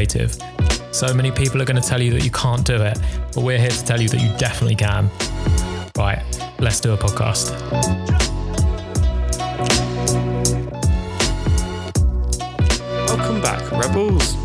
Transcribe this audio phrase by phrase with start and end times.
[0.00, 2.98] So many people are going to tell you that you can't do it,
[3.34, 5.10] but we're here to tell you that you definitely can.
[5.94, 6.22] Right,
[6.58, 7.50] let's do a podcast.
[13.08, 14.36] Welcome back, Rebels.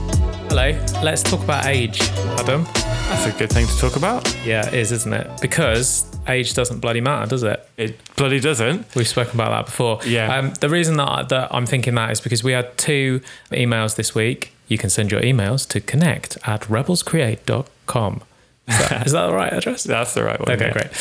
[0.50, 2.02] Hello, let's talk about age,
[2.38, 2.66] Adam.
[2.74, 4.36] That's a good thing to talk about.
[4.46, 5.40] Yeah, it is, isn't it?
[5.40, 7.70] Because age doesn't bloody matter, does it?
[7.78, 8.94] It bloody doesn't.
[8.94, 10.00] We've spoken about that before.
[10.06, 10.36] Yeah.
[10.36, 14.14] Um, the reason that, that I'm thinking that is because we had two emails this
[14.14, 14.52] week.
[14.68, 18.22] You can send your emails to connect at rebelscreate.com.
[18.68, 19.84] Is that, is that the right address?
[19.84, 20.52] That's the right one.
[20.52, 20.74] Okay, yeah.
[20.74, 20.92] great.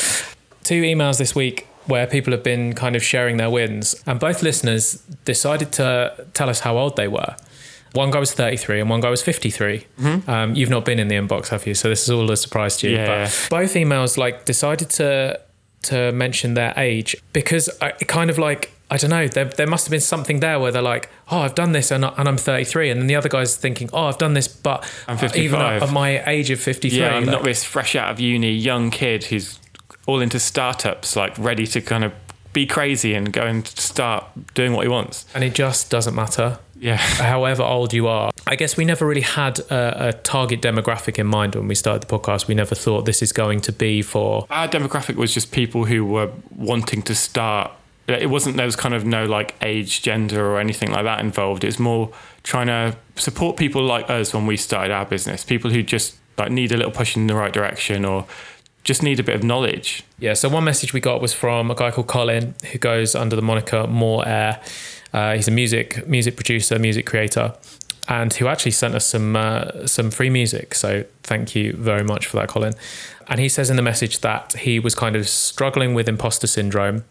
[0.63, 4.41] Two emails this week where people have been kind of sharing their wins, and both
[4.41, 7.35] listeners decided to tell us how old they were.
[7.93, 9.87] One guy was 33 and one guy was 53.
[10.27, 11.73] Um, you've not been in the inbox, have you?
[11.73, 12.97] So this is all a surprise to you.
[12.97, 13.09] Mm-hmm.
[13.09, 13.29] Yeah.
[13.49, 15.39] But both emails like decided to
[15.83, 19.27] to mention their age because I, it kind of like I don't know.
[19.27, 22.05] There, there must have been something there where they're like, "Oh, I've done this, and,
[22.05, 24.89] I- and I'm 33," and then the other guy's thinking, "Oh, I've done this, but
[25.07, 25.83] I'm even 55.
[25.83, 28.91] at my age of 53." Yeah, I'm like- not this fresh out of uni young
[28.91, 29.59] kid who's
[30.05, 32.13] all into startups, like ready to kind of
[32.53, 35.25] be crazy and go and start doing what he wants.
[35.35, 36.57] and it just doesn't matter.
[36.79, 36.97] Yeah.
[37.35, 38.31] however old you are.
[38.47, 42.07] I guess we never really had a, a target demographic in mind when we started
[42.07, 42.47] the podcast.
[42.47, 44.45] We never thought this is going to be for.
[44.49, 47.71] Our demographic was just people who were wanting to start.
[48.07, 51.63] It wasn't there was kind of no like age, gender, or anything like that involved.
[51.63, 52.11] It's more
[52.43, 55.43] trying to support people like us when we started our business.
[55.43, 58.25] People who just like need a little push in the right direction or
[58.83, 60.03] just need a bit of knowledge.
[60.19, 63.35] Yeah, so one message we got was from a guy called Colin who goes under
[63.35, 64.61] the moniker More Air.
[65.11, 67.55] Uh, he's a music music producer, music creator,
[68.07, 70.75] and who actually sent us some uh, some free music.
[70.75, 72.73] So thank you very much for that, Colin.
[73.27, 77.05] And he says in the message that he was kind of struggling with imposter syndrome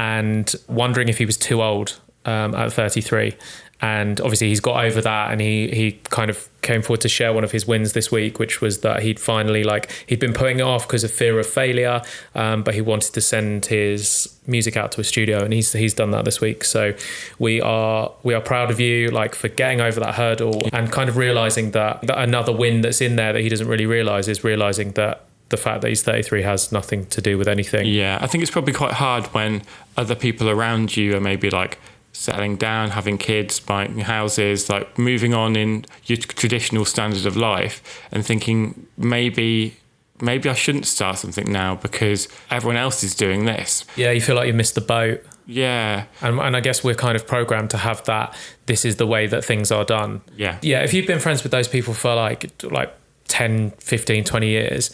[0.00, 3.34] and wondering if he was too old um, at 33.
[3.82, 7.32] And obviously, he's got over that, and he he kind of came forward to share
[7.32, 10.58] one of his wins this week, which was that he'd finally like he'd been putting
[10.58, 12.02] it off because of fear of failure,
[12.34, 15.94] um, but he wanted to send his music out to a studio, and he's he's
[15.94, 16.62] done that this week.
[16.62, 16.92] So
[17.38, 21.08] we are we are proud of you, like for getting over that hurdle and kind
[21.08, 24.44] of realizing that that another win that's in there that he doesn't really realize is
[24.44, 27.86] realizing that the fact that he's 33 has nothing to do with anything.
[27.86, 29.62] Yeah, I think it's probably quite hard when
[29.96, 31.78] other people around you are maybe like
[32.12, 37.82] settling down, having kids, buying houses, like moving on in your traditional standard of life
[38.10, 39.76] and thinking maybe
[40.22, 43.84] maybe I shouldn't start something now because everyone else is doing this.
[43.96, 45.24] Yeah, you feel like you missed the boat.
[45.46, 46.04] Yeah.
[46.20, 48.36] And, and I guess we're kind of programmed to have that.
[48.66, 50.20] This is the way that things are done.
[50.36, 50.58] Yeah.
[50.62, 50.82] Yeah.
[50.82, 52.94] If you've been friends with those people for like like
[53.28, 54.90] 10, 15, 20 years,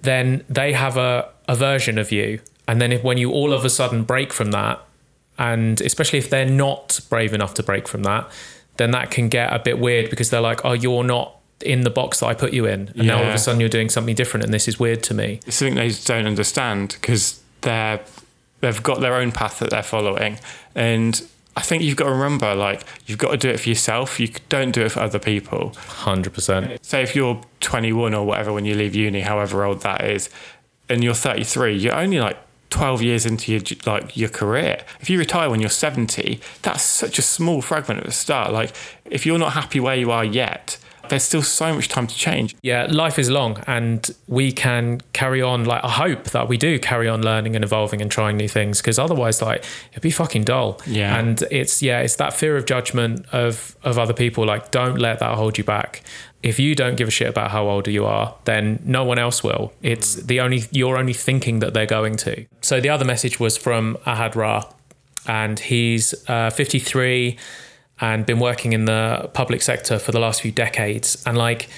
[0.00, 2.40] then they have a, a version of you.
[2.68, 4.80] And then if, when you all of a sudden break from that,
[5.38, 8.30] and especially if they're not brave enough to break from that,
[8.76, 11.90] then that can get a bit weird because they're like, oh, you're not in the
[11.90, 12.88] box that I put you in.
[12.96, 15.14] And now all of a sudden you're doing something different and this is weird to
[15.14, 15.40] me.
[15.46, 18.00] It's something they don't understand because they're
[18.60, 20.38] they've got their own path that they're following.
[20.74, 21.26] And
[21.56, 24.20] I think you've got to remember like you've got to do it for yourself.
[24.20, 25.70] You don't do it for other people.
[25.70, 26.84] 100%.
[26.84, 30.28] say if you're 21 or whatever when you leave uni, however old that is,
[30.88, 32.36] and you're 33, you're only like
[32.70, 34.84] 12 years into your like your career.
[35.00, 38.52] If you retire when you're 70, that's such a small fragment at the start.
[38.52, 38.72] Like
[39.06, 40.76] if you're not happy where you are yet,
[41.08, 42.56] there's still so much time to change.
[42.62, 45.64] yeah, life is long and we can carry on.
[45.64, 48.80] Like, I hope that we do carry on learning and evolving and trying new things
[48.80, 50.80] because otherwise, like, it'd be fucking dull.
[50.86, 51.18] Yeah.
[51.18, 54.44] And it's, yeah, it's that fear of judgment of, of other people.
[54.46, 56.02] Like, don't let that hold you back.
[56.42, 59.42] If you don't give a shit about how old you are, then no one else
[59.42, 59.72] will.
[59.82, 62.46] It's the only, you're only thinking that they're going to.
[62.60, 64.64] So the other message was from Ahad Ra
[65.26, 67.36] and he's uh, 53
[68.00, 71.22] and been working in the public sector for the last few decades.
[71.26, 71.68] And like,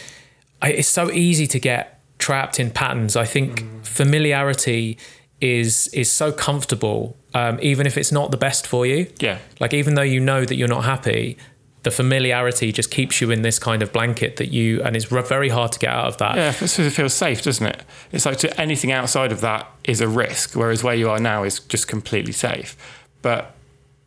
[0.60, 3.16] I, it's so easy to get trapped in patterns.
[3.16, 4.98] I think familiarity
[5.40, 9.06] is is so comfortable, um, even if it's not the best for you.
[9.20, 9.38] Yeah.
[9.60, 11.38] Like even though you know that you're not happy,
[11.84, 15.48] the familiarity just keeps you in this kind of blanket that you, and it's very
[15.48, 16.36] hard to get out of that.
[16.36, 17.82] Yeah, it it feels safe, doesn't it?
[18.10, 21.44] It's like to anything outside of that is a risk, whereas where you are now
[21.44, 22.76] is just completely safe.
[23.22, 23.54] But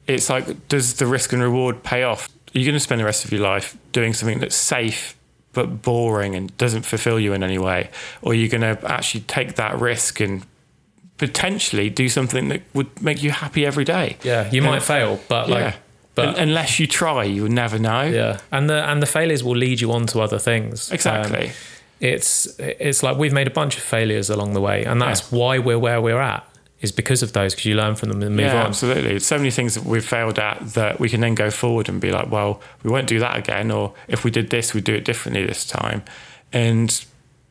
[0.08, 2.30] it's like, does the risk and reward pay off?
[2.54, 5.16] Are you going to spend the rest of your life doing something that's safe
[5.54, 7.90] but boring and doesn't fulfill you in any way?
[8.22, 10.44] Or are you going to actually take that risk and
[11.18, 14.18] potentially do something that would make you happy every day?
[14.24, 15.74] Yeah, you might fail, but like, Yeah.
[16.16, 18.04] but unless you try, you'll never know.
[18.04, 20.92] yeah, and the and the failures will lead you on to other things.
[20.92, 21.48] Exactly.
[21.48, 21.54] Um,
[22.00, 25.60] it's it's like we've made a bunch of failures along the way, and that's why
[25.60, 26.44] we're where we're at.
[26.82, 28.66] Is because of those, because you learn from them and move yeah, on.
[28.66, 29.20] absolutely.
[29.20, 32.12] So many things that we've failed at that we can then go forward and be
[32.12, 35.06] like, well, we won't do that again, or if we did this, we'd do it
[35.06, 36.02] differently this time.
[36.52, 37.06] And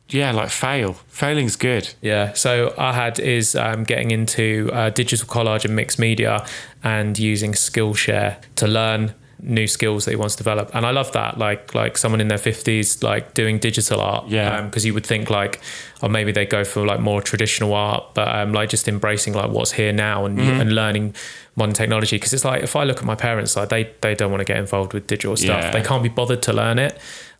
[0.09, 0.93] yeah, like fail.
[1.07, 1.93] Failing's good.
[2.01, 2.33] Yeah.
[2.33, 6.45] So Ahad is um, getting into uh, digital collage and mixed media
[6.83, 9.13] and using Skillshare to learn
[9.43, 10.73] new skills that he wants to develop.
[10.73, 11.37] And I love that.
[11.37, 14.27] Like like someone in their fifties, like doing digital art.
[14.27, 14.61] Yeah.
[14.61, 15.59] Because you would think like,
[16.01, 19.51] or maybe they go for like more traditional art, but um, like just embracing like
[19.51, 21.15] what's here now and and learning
[21.55, 22.17] modern technology.
[22.17, 24.45] Because it's like if I look at my parents, like they they don't want to
[24.45, 25.63] get involved with digital stuff.
[25.63, 25.71] Yeah.
[25.71, 26.97] They can't be bothered to learn it.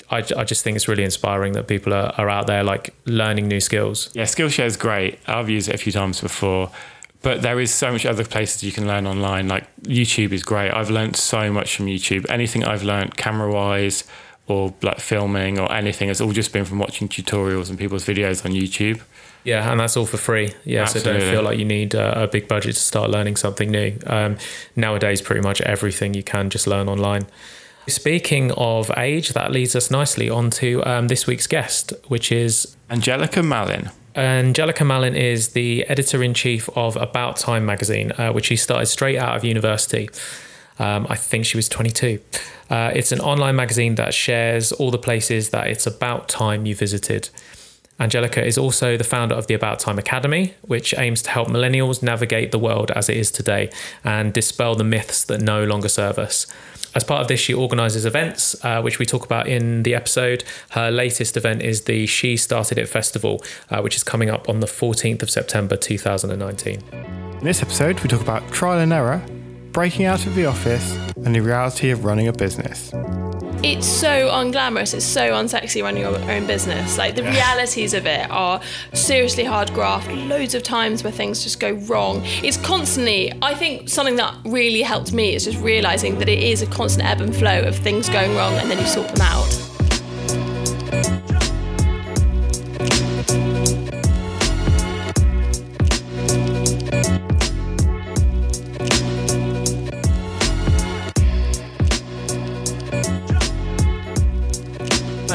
[0.09, 3.47] I, I just think it's really inspiring that people are, are out there like learning
[3.47, 4.09] new skills.
[4.13, 5.19] Yeah, Skillshare is great.
[5.25, 6.69] I've used it a few times before,
[7.21, 9.47] but there is so much other places you can learn online.
[9.47, 10.71] Like YouTube is great.
[10.71, 12.25] I've learned so much from YouTube.
[12.29, 14.03] Anything I've learned camera wise
[14.47, 18.43] or like filming or anything, it's all just been from watching tutorials and people's videos
[18.43, 19.01] on YouTube.
[19.43, 20.53] Yeah, and that's all for free.
[20.65, 23.71] Yeah, so don't feel like you need a, a big budget to start learning something
[23.71, 23.97] new.
[24.05, 24.37] Um,
[24.75, 27.25] nowadays, pretty much everything you can just learn online.
[27.87, 32.77] Speaking of age, that leads us nicely on to um, this week's guest, which is
[32.91, 33.89] Angelica Malin.
[34.15, 38.87] Angelica Malin is the editor in chief of About Time magazine, uh, which she started
[38.87, 40.09] straight out of university.
[40.79, 42.19] Um, I think she was 22.
[42.69, 46.75] Uh, it's an online magazine that shares all the places that it's about time you
[46.75, 47.29] visited.
[47.99, 52.01] Angelica is also the founder of the About Time Academy, which aims to help millennials
[52.01, 53.69] navigate the world as it is today
[54.03, 56.47] and dispel the myths that no longer serve us.
[56.93, 60.43] As part of this, she organises events, uh, which we talk about in the episode.
[60.71, 64.59] Her latest event is the She Started It Festival, uh, which is coming up on
[64.59, 66.81] the 14th of September 2019.
[66.91, 69.23] In this episode, we talk about trial and error,
[69.71, 72.91] breaking out of the office, and the reality of running a business.
[73.63, 76.97] it's so unglamorous, it's so unsexy running your own business.
[76.97, 78.59] Like the realities of it are
[78.93, 82.21] seriously hard graft, loads of times where things just go wrong.
[82.43, 86.63] It's constantly, I think something that really helped me is just realizing that it is
[86.63, 89.70] a constant ebb and flow of things going wrong and then you sort them out.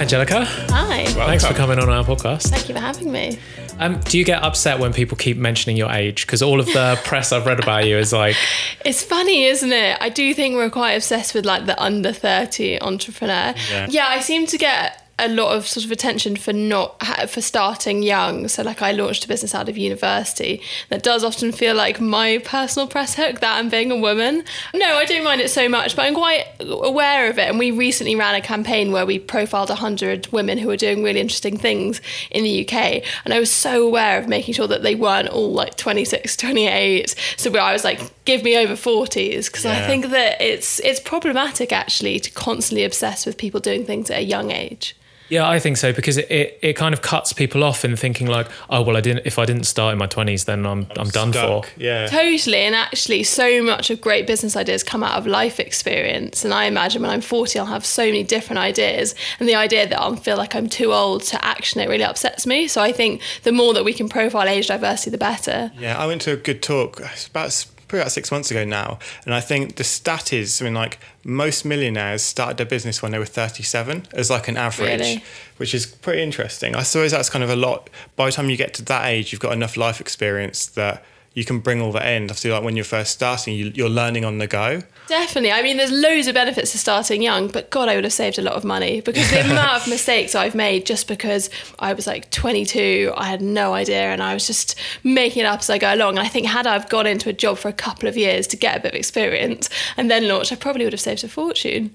[0.06, 0.44] Angelica.
[0.44, 1.04] Hi.
[1.06, 2.44] Thanks for coming on our podcast.
[2.44, 3.40] Thank you for having me.
[3.80, 6.24] Um, do you get upset when people keep mentioning your age?
[6.24, 8.36] Because all of the press I've read about you is like,
[8.84, 9.98] It's funny, isn't it?
[10.00, 13.52] I do think we're quite obsessed with like the under 30 entrepreneur.
[13.88, 14.06] Yeah.
[14.06, 18.48] I seem to get a lot of sort of attention for not for starting young.
[18.48, 20.60] So like I launched a business out of university.
[20.90, 24.44] That does often feel like my personal press hook that I'm being a woman.
[24.74, 27.48] No, I don't mind it so much, but I'm quite aware of it.
[27.48, 31.20] And we recently ran a campaign where we profiled 100 women who are doing really
[31.20, 33.02] interesting things in the UK.
[33.24, 37.14] And I was so aware of making sure that they weren't all like 26, 28.
[37.38, 41.72] So I was like, give me over 40s because I think that it's it's problematic
[41.72, 44.94] actually to constantly obsess with people doing things at a young age.
[45.28, 48.26] Yeah, I think so because it, it, it kind of cuts people off in thinking
[48.26, 49.26] like, oh well, I didn't.
[49.26, 51.62] If I didn't start in my twenties, then I'm I'm, done for.
[51.76, 52.06] Yeah.
[52.06, 56.44] Totally, and actually, so much of great business ideas come out of life experience.
[56.44, 59.88] And I imagine when I'm 40, I'll have so many different ideas, and the idea
[59.88, 62.68] that I'll feel like I'm too old to action it really upsets me.
[62.68, 65.72] So I think the more that we can profile age diversity, the better.
[65.78, 67.52] Yeah, I went to a good talk it's about
[67.88, 70.98] probably about six months ago now, and I think the stat is, I mean, like
[71.24, 75.24] most millionaires started their business when they were 37 as like an average, Really?
[75.58, 76.74] which is pretty interesting.
[76.74, 77.88] I suppose that's kind of a lot.
[78.16, 81.04] By the time you get to that age, you've got enough life experience that
[81.36, 82.24] you can bring all that in.
[82.24, 84.82] Obviously, like when you're first starting, you, you're learning on the go.
[85.06, 85.52] Definitely.
[85.52, 88.38] I mean, there's loads of benefits to starting young, but God, I would have saved
[88.38, 92.06] a lot of money because the amount of mistakes I've made just because I was
[92.06, 95.76] like 22, I had no idea, and I was just making it up as I
[95.76, 96.16] go along.
[96.16, 98.56] And I think had I've gone into a job for a couple of years to
[98.56, 101.94] get a bit of experience and then launched, I probably would have saved a fortune.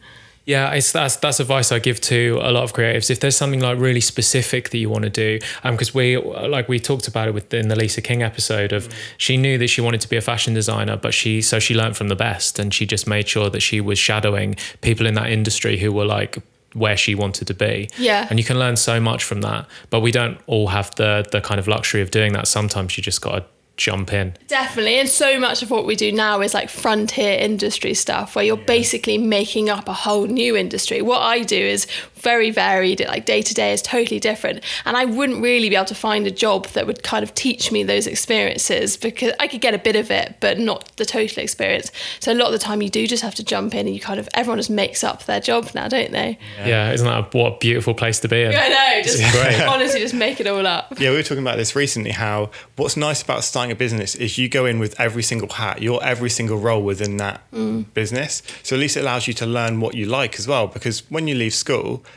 [0.51, 3.09] Yeah, it's that's that's advice I give to a lot of creatives.
[3.09, 6.67] If there's something like really specific that you want to do, um, because we like
[6.67, 10.01] we talked about it within the Lisa King episode of she knew that she wanted
[10.01, 12.85] to be a fashion designer, but she so she learned from the best, and she
[12.85, 16.37] just made sure that she was shadowing people in that industry who were like
[16.73, 17.89] where she wanted to be.
[17.97, 18.27] Yeah.
[18.29, 19.67] and you can learn so much from that.
[19.89, 22.47] But we don't all have the the kind of luxury of doing that.
[22.47, 23.45] Sometimes you just got to
[23.77, 24.35] jump in.
[24.47, 24.99] Definitely.
[24.99, 28.57] And so much of what we do now is like frontier industry stuff where you're
[28.57, 31.01] basically making up a whole new industry.
[31.01, 31.87] What I do is
[32.21, 33.01] very varied.
[33.01, 36.25] Like day to day is totally different, and I wouldn't really be able to find
[36.27, 39.77] a job that would kind of teach me those experiences because I could get a
[39.77, 41.91] bit of it, but not the total experience.
[42.19, 44.01] So a lot of the time, you do just have to jump in, and you
[44.01, 46.37] kind of everyone just makes up their job now, don't they?
[46.59, 48.53] Yeah, isn't that a, what a beautiful place to be in?
[48.55, 49.61] I know, just great.
[49.67, 50.99] honestly, just make it all up.
[50.99, 52.11] Yeah, we were talking about this recently.
[52.11, 55.81] How what's nice about starting a business is you go in with every single hat,
[55.81, 57.85] you're every single role within that mm.
[57.93, 58.41] business.
[58.63, 60.67] So at least it allows you to learn what you like as well.
[60.67, 62.10] Because when you leave school, there's-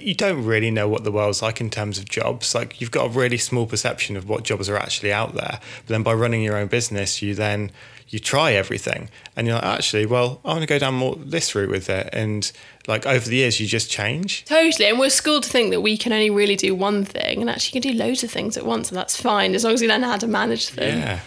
[0.00, 2.54] you don't really know what the world's like in terms of jobs.
[2.54, 5.58] Like you've got a really small perception of what jobs are actually out there.
[5.60, 7.72] But then by running your own business, you then
[8.08, 11.56] you try everything, and you're like, actually, well, I want to go down more this
[11.56, 12.08] route with it.
[12.12, 12.50] And
[12.86, 14.44] like over the years, you just change.
[14.44, 17.50] Totally, and we're schooled to think that we can only really do one thing, and
[17.50, 19.82] actually you can do loads of things at once, and that's fine as long as
[19.82, 21.00] you learn how to manage them.
[21.00, 21.20] Yeah.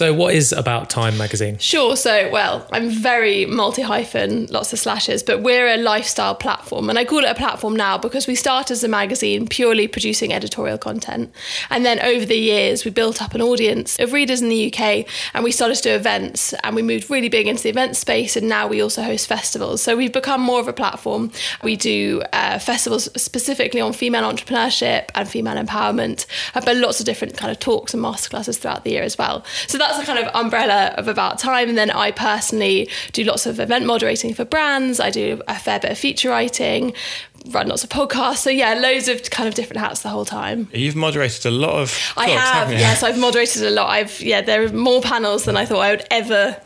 [0.00, 1.58] So, what is About Time magazine?
[1.58, 1.94] Sure.
[1.94, 6.88] So, well, I'm very multi hyphen, lots of slashes, but we're a lifestyle platform.
[6.88, 10.32] And I call it a platform now because we started as a magazine purely producing
[10.32, 11.30] editorial content.
[11.68, 15.06] And then over the years, we built up an audience of readers in the UK
[15.34, 18.38] and we started to do events and we moved really big into the event space.
[18.38, 19.82] And now we also host festivals.
[19.82, 21.30] So, we've become more of a platform.
[21.62, 27.36] We do uh, festivals specifically on female entrepreneurship and female empowerment, but lots of different
[27.36, 29.44] kind of talks and masterclasses throughout the year as well.
[29.66, 31.68] So, that's the kind of umbrella of About Time.
[31.68, 35.00] And then I personally do lots of event moderating for brands.
[35.00, 36.92] I do a fair bit of feature writing,
[37.48, 38.38] run lots of podcasts.
[38.38, 40.68] So yeah, loads of kind of different hats the whole time.
[40.72, 41.96] You've moderated a lot of.
[42.16, 42.80] I talks, have, haven't you?
[42.80, 43.88] yes, I've moderated a lot.
[43.88, 46.60] I've yeah, there are more panels than I thought I would ever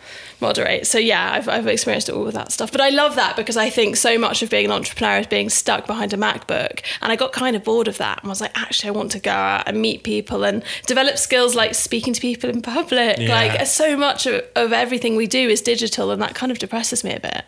[0.45, 0.87] moderate.
[0.87, 2.71] So yeah, I've, I've experienced all of that stuff.
[2.71, 5.49] But I love that because I think so much of being an entrepreneur is being
[5.49, 6.83] stuck behind a MacBook.
[7.01, 9.21] And I got kind of bored of that and was like, actually, I want to
[9.21, 13.19] go out and meet people and develop skills like speaking to people in public.
[13.19, 13.29] Yeah.
[13.29, 17.03] Like so much of, of everything we do is digital and that kind of depresses
[17.05, 17.45] me a bit.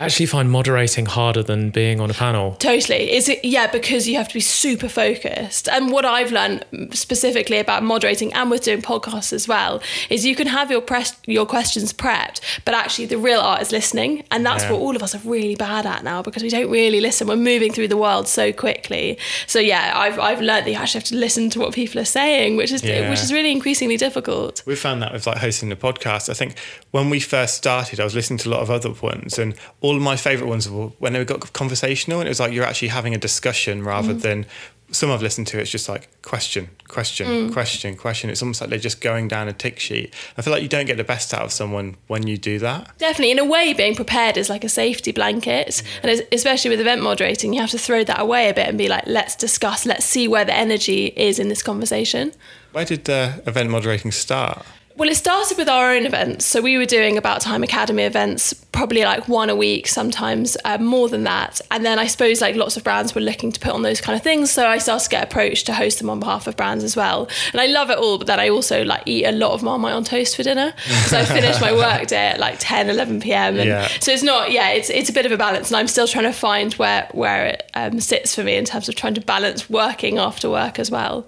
[0.00, 2.54] I actually find moderating harder than being on a panel.
[2.54, 3.12] Totally.
[3.12, 5.68] Is it yeah, because you have to be super focused.
[5.68, 10.34] And what I've learned specifically about moderating and with doing podcasts as well is you
[10.34, 14.24] can have your press your questions prepped, but actually the real art is listening.
[14.30, 14.72] And that's Yeah.
[14.72, 17.26] what all of us are really bad at now because we don't really listen.
[17.28, 19.18] We're moving through the world so quickly.
[19.46, 22.06] So yeah, I've I've learned that you actually have to listen to what people are
[22.06, 23.10] saying, which is Yeah.
[23.10, 24.62] which is really increasingly difficult.
[24.64, 26.30] We found that with like hosting the podcast.
[26.30, 26.54] I think
[26.90, 29.89] when we first started, I was listening to a lot of other ones, and all
[29.96, 32.88] of my favorite ones were when they got conversational, and it was like you're actually
[32.88, 34.22] having a discussion rather mm.
[34.22, 34.46] than
[34.92, 35.60] some I've listened to.
[35.60, 37.52] It's just like question, question, mm.
[37.52, 38.28] question, question.
[38.30, 40.12] It's almost like they're just going down a tick sheet.
[40.36, 42.98] I feel like you don't get the best out of someone when you do that.
[42.98, 45.82] Definitely, in a way, being prepared is like a safety blanket.
[46.02, 48.88] And especially with event moderating, you have to throw that away a bit and be
[48.88, 52.32] like, let's discuss, let's see where the energy is in this conversation.
[52.72, 54.66] Where did the event moderating start?
[55.00, 56.44] Well, it started with our own events.
[56.44, 60.76] So we were doing about Time Academy events, probably like one a week, sometimes uh,
[60.76, 61.58] more than that.
[61.70, 64.14] And then I suppose like lots of brands were looking to put on those kind
[64.14, 64.50] of things.
[64.50, 67.30] So I started to get approached to host them on behalf of brands as well.
[67.52, 69.94] And I love it all, but then I also like eat a lot of Marmite
[69.94, 70.74] on toast for dinner.
[71.06, 73.58] So I finish my work day at like 10, 11 p.m.
[73.58, 73.88] And Yeah.
[74.00, 75.70] so it's not, yeah, it's it's a bit of a balance.
[75.70, 78.86] And I'm still trying to find where, where it um, sits for me in terms
[78.86, 81.26] of trying to balance working after work as well.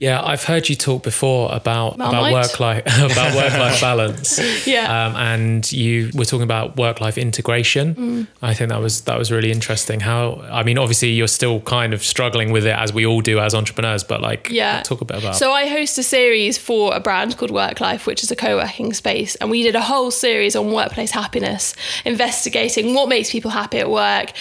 [0.00, 4.66] Yeah, I've heard you talk before about about work life about work life balance.
[4.66, 5.06] Yeah.
[5.06, 7.94] um, and you were talking about work life integration.
[7.94, 8.26] Mm.
[8.42, 10.00] I think that was that was really interesting.
[10.00, 13.38] How I mean, obviously you're still kind of struggling with it as we all do
[13.38, 14.82] as entrepreneurs, but like, Yeah.
[14.82, 15.36] talk a bit about.
[15.36, 15.38] It.
[15.38, 18.92] So I host a series for a brand called Work Life, which is a co-working
[18.94, 21.74] space, and we did a whole series on workplace happiness,
[22.04, 24.32] investigating what makes people happy at work,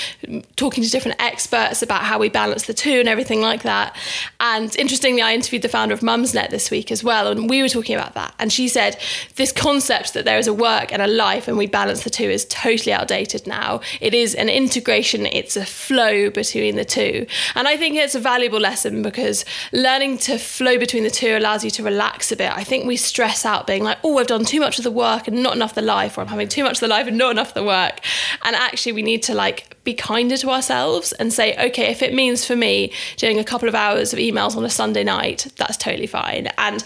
[0.55, 3.95] talking to different experts about how we balance the two and everything like that.
[4.39, 7.67] And interestingly, I interviewed the founder of Mumsnet this week as well, and we were
[7.67, 8.33] talking about that.
[8.39, 8.97] And she said
[9.35, 12.29] this concept that there is a work and a life and we balance the two
[12.29, 13.81] is totally outdated now.
[13.99, 17.25] It is an integration, it's a flow between the two.
[17.55, 21.65] And I think it's a valuable lesson because learning to flow between the two allows
[21.65, 22.55] you to relax a bit.
[22.55, 25.27] I think we stress out being like, oh, I've done too much of the work
[25.27, 27.17] and not enough of the life, or I'm having too much of the life and
[27.17, 27.99] not enough of the work.
[28.43, 32.13] And actually, we need to like be kinder to ourselves and say, okay, if it
[32.13, 35.77] means for me doing a couple of hours of emails on a Sunday night, that's
[35.77, 36.47] totally fine.
[36.57, 36.83] And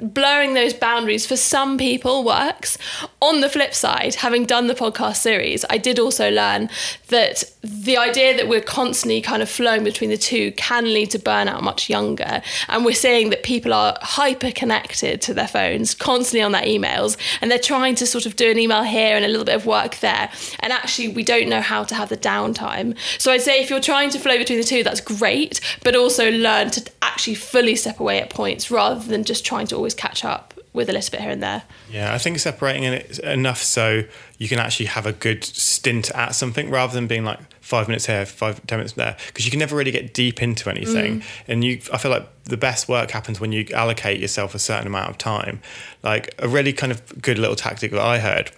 [0.00, 2.78] blurring those boundaries for some people works.
[3.20, 6.68] On the flip side, having done the podcast series, I did also learn
[7.08, 11.18] that the idea that we're constantly kind of flowing between the two can lead to
[11.18, 12.42] burnout much younger.
[12.68, 17.16] And we're seeing that people are hyper connected to their phones, constantly on their emails,
[17.40, 19.66] and they're trying to sort of do an email here and a little bit of
[19.66, 20.30] work there.
[20.60, 22.96] And actually, we don't know how to have the downtime.
[23.18, 26.30] So I'd say if you're trying to flow between the two, that's great, but also
[26.30, 30.24] learn to actually fully step away at points rather than just trying to always catch
[30.24, 31.62] up with a little bit here and there.
[31.90, 34.04] Yeah, I think separating it enough so
[34.38, 38.06] you can actually have a good stint at something rather than being like five minutes
[38.06, 41.20] here, five ten minutes there, because you can never really get deep into anything.
[41.20, 41.24] Mm.
[41.48, 44.86] And you, I feel like the best work happens when you allocate yourself a certain
[44.86, 45.60] amount of time.
[46.02, 48.52] Like a really kind of good little tactic that I heard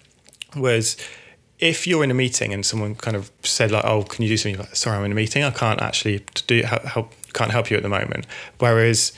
[0.56, 0.96] was
[1.60, 4.36] if you're in a meeting and someone kind of said like, "Oh, can you do
[4.36, 5.44] something?" You're like, Sorry, I'm in a meeting.
[5.44, 7.12] I can't actually do help, help.
[7.32, 8.26] Can't help you at the moment.
[8.58, 9.12] Whereas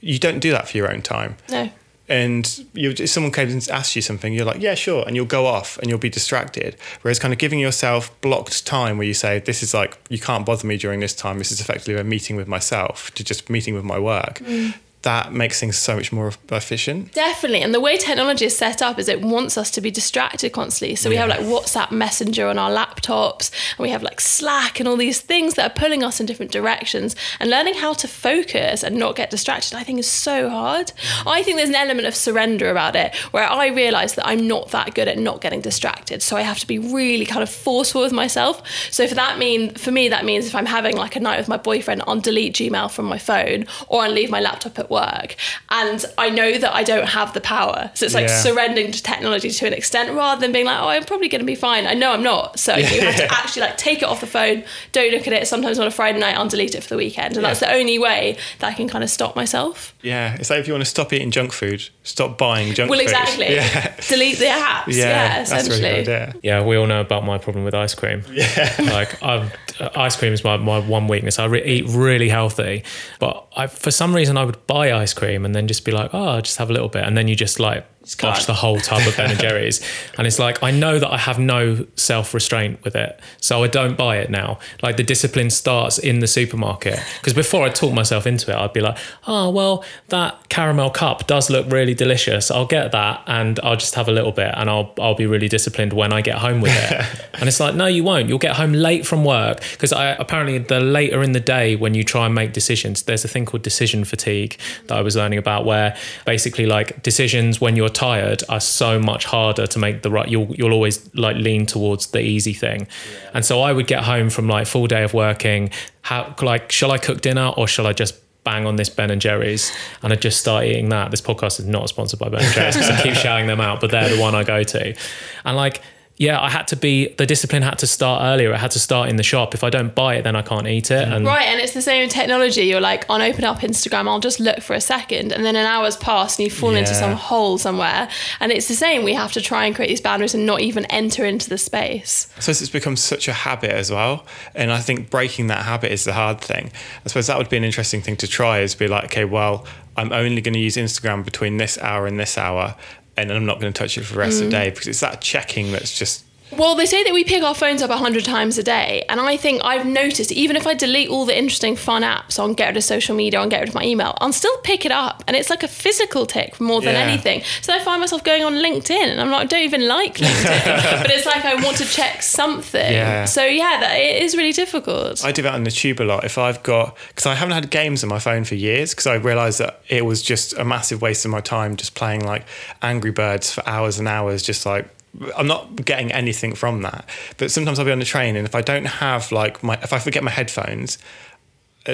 [0.00, 1.70] you don't do that for your own time No.
[2.10, 5.24] And you if someone comes and asks you something you're like yeah sure and you'll
[5.24, 6.76] go off and you'll be distracted.
[7.02, 10.44] Whereas kind of giving yourself blocked time where you say this is like you can't
[10.44, 11.38] bother me during this time.
[11.38, 14.74] This is effectively a meeting with myself to just meeting with my work mm.
[15.02, 17.62] That makes things so much more efficient Definitely.
[17.62, 20.96] And the way technology is set up is it wants us to be distracted constantly.
[20.96, 24.88] So we have like WhatsApp Messenger on our laptops, and we have like Slack and
[24.88, 27.16] all these things that are pulling us in different directions.
[27.38, 30.92] And learning how to focus and not get distracted, I think, is so hard.
[31.26, 34.70] I think there's an element of surrender about it where I realize that I'm not
[34.70, 36.22] that good at not getting distracted.
[36.22, 38.62] So I have to be really kind of forceful with myself.
[38.90, 41.48] So for that mean for me, that means if I'm having like a night with
[41.48, 45.36] my boyfriend, I'll delete Gmail from my phone or I'll leave my laptop at work.
[45.70, 47.90] And I know that I don't have the power.
[47.94, 48.36] So it's like Yeah.
[48.42, 51.46] surrendering to technology to an extent rather than being like, oh, I'm probably going to
[51.46, 51.86] be fine.
[51.86, 52.58] I know I'm not.
[52.58, 55.46] So you have to actually like take it off the phone, don't look at it.
[55.46, 57.36] Sometimes on a Friday night, I'll delete it for the weekend.
[57.36, 59.94] And that's the only way that I can kind of stop myself.
[60.02, 62.98] yeah it's like if you want to stop eating junk food stop buying junk Well,
[62.98, 63.54] food Well, exactly.
[63.54, 64.84] yeah Delete the apps.
[64.88, 65.80] Yeah, yeah, that's essentially.
[65.90, 68.24] really good idea Yeah, we all know about my problem with ice cream.
[68.32, 71.38] Yeah, like I've, uh, ice cream is my, my one weakness.
[71.38, 72.82] I re- eat really healthy,
[73.18, 76.14] but I, for some reason I would buy ice cream and then just be like,
[76.14, 77.84] oh, I'll just have a little bit, and then you just like
[78.16, 78.46] can't.
[78.46, 79.80] the whole tub of Ben and Jerry's,
[80.16, 83.66] and it's like I know that I have no self restraint with it, so I
[83.66, 84.58] don't buy it now.
[84.82, 88.72] Like the discipline starts in the supermarket because before I talk myself into it, I'd
[88.72, 92.50] be like, oh well, that caramel cup does look really delicious.
[92.50, 95.48] I'll get that and I'll just have a little bit, and I'll I'll be really
[95.48, 97.26] disciplined when I get home with it.
[97.34, 98.28] and it's like, no, you won't.
[98.28, 101.92] You'll get home late from work because I apparently the later in the day when
[101.92, 105.38] you try and make decisions, there's a thing called decision fatigue that I was learning
[105.38, 110.10] about, where basically like decisions when you're tired are so much harder to make the
[110.10, 110.28] right.
[110.28, 112.86] You'll you'll always like lean towards the easy thing,
[113.34, 115.70] and so I would get home from like full day of working.
[116.02, 119.20] How like shall I cook dinner or shall I just bang on this Ben and
[119.20, 119.70] Jerry's
[120.02, 121.10] and I just start eating that.
[121.10, 123.80] This podcast is not sponsored by Ben and Jerry's because I keep shouting them out,
[123.80, 124.96] but they're the one I go to.
[125.44, 125.82] And like,
[126.20, 128.52] yeah, I had to be the discipline had to start earlier.
[128.52, 129.54] I had to start in the shop.
[129.54, 131.08] If I don't buy it, then I can't eat it.
[131.08, 132.64] And Right, and it's the same technology.
[132.64, 135.64] You're like, on open up Instagram, I'll just look for a second, and then an
[135.64, 138.06] hour's passed, and you fall into some hole somewhere.
[138.38, 139.02] And it's the same.
[139.02, 142.28] We have to try and create these boundaries and not even enter into the space.
[142.36, 144.26] I suppose it's become such a habit as well.
[144.54, 146.70] And I think breaking that habit is the hard thing.
[147.02, 149.64] I suppose that would be an interesting thing to try is be like, okay, well,
[149.96, 152.74] I'm only going to use Instagram between this hour and this hour.
[153.16, 154.62] And I'm not going to touch it for the rest of the mm.
[154.62, 156.24] day because it's that checking that's just
[156.56, 159.20] Well, they say that we pick our phones up a hundred times a day, and
[159.20, 162.66] I think I've noticed even if I delete all the interesting fun apps on get
[162.68, 165.22] rid of social media, on get rid of my email, I'll still pick it up,
[165.26, 167.02] and it's like a physical tick more than Yeah.
[167.02, 167.42] anything.
[167.62, 171.02] So I find myself going on LinkedIn, and I'm like, I don't even like LinkedIn,
[171.02, 172.92] but it's like I want to check something.
[172.92, 173.24] Yeah.
[173.26, 175.24] So yeah, that it is really difficult.
[175.24, 176.24] I do that on the tube a lot.
[176.24, 179.14] If I've got, because I haven't had games on my phone for years, because I
[179.14, 182.44] realised that it was just a massive waste of my time just playing like
[182.82, 184.88] Angry Birds for hours and hours, just like.
[185.36, 187.08] I'm not getting anything from that.
[187.36, 189.92] But sometimes I'll be on the train, and if I don't have like my, if
[189.92, 190.98] I forget my headphones,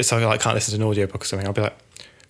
[0.02, 1.76] so I like can't listen to an audiobook or something, I'll be like,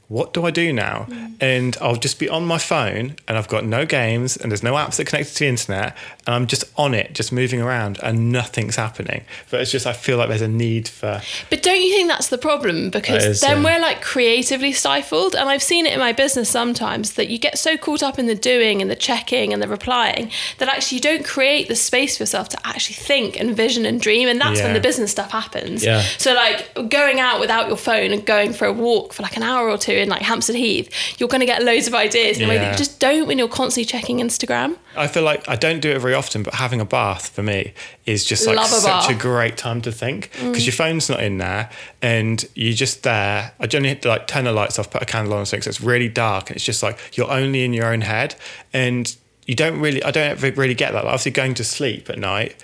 [0.09, 1.07] what do I do now?
[1.09, 1.35] Mm.
[1.41, 4.75] And I'll just be on my phone and I've got no games and there's no
[4.75, 8.31] apps that connect to the internet and I'm just on it, just moving around and
[8.31, 9.25] nothing's happening.
[9.51, 12.29] But it's just I feel like there's a need for But don't you think that's
[12.29, 12.91] the problem?
[12.91, 13.65] Because is, then yeah.
[13.65, 15.35] we're like creatively stifled.
[15.35, 18.27] And I've seen it in my business sometimes that you get so caught up in
[18.27, 22.17] the doing and the checking and the replying that actually you don't create the space
[22.17, 24.29] for yourself to actually think and vision and dream.
[24.29, 25.85] And that's when the business stuff happens.
[25.85, 26.03] Yeah.
[26.19, 29.43] So, like going out without your phone and going for a walk for like an
[29.43, 32.45] hour or two in like Hampstead Heath, you're going to get loads of ideas in
[32.45, 34.77] a way that you just don't when you're constantly checking Instagram.
[34.97, 37.75] I feel like I don't do it very often, but having a bath for me
[38.07, 39.11] is just like Love a such bath.
[39.11, 40.51] a great time to think mm.
[40.51, 41.71] because your phone's not in there
[42.03, 43.53] and you're just there.
[43.59, 45.81] I generally hit to like turn the lights off, put a candle on, so it's
[45.81, 48.35] really dark and it's just like you're only in your own head
[48.73, 50.03] and you don't really.
[50.03, 51.05] I don't ever really get that.
[51.05, 52.57] Like, obviously, going to sleep at night.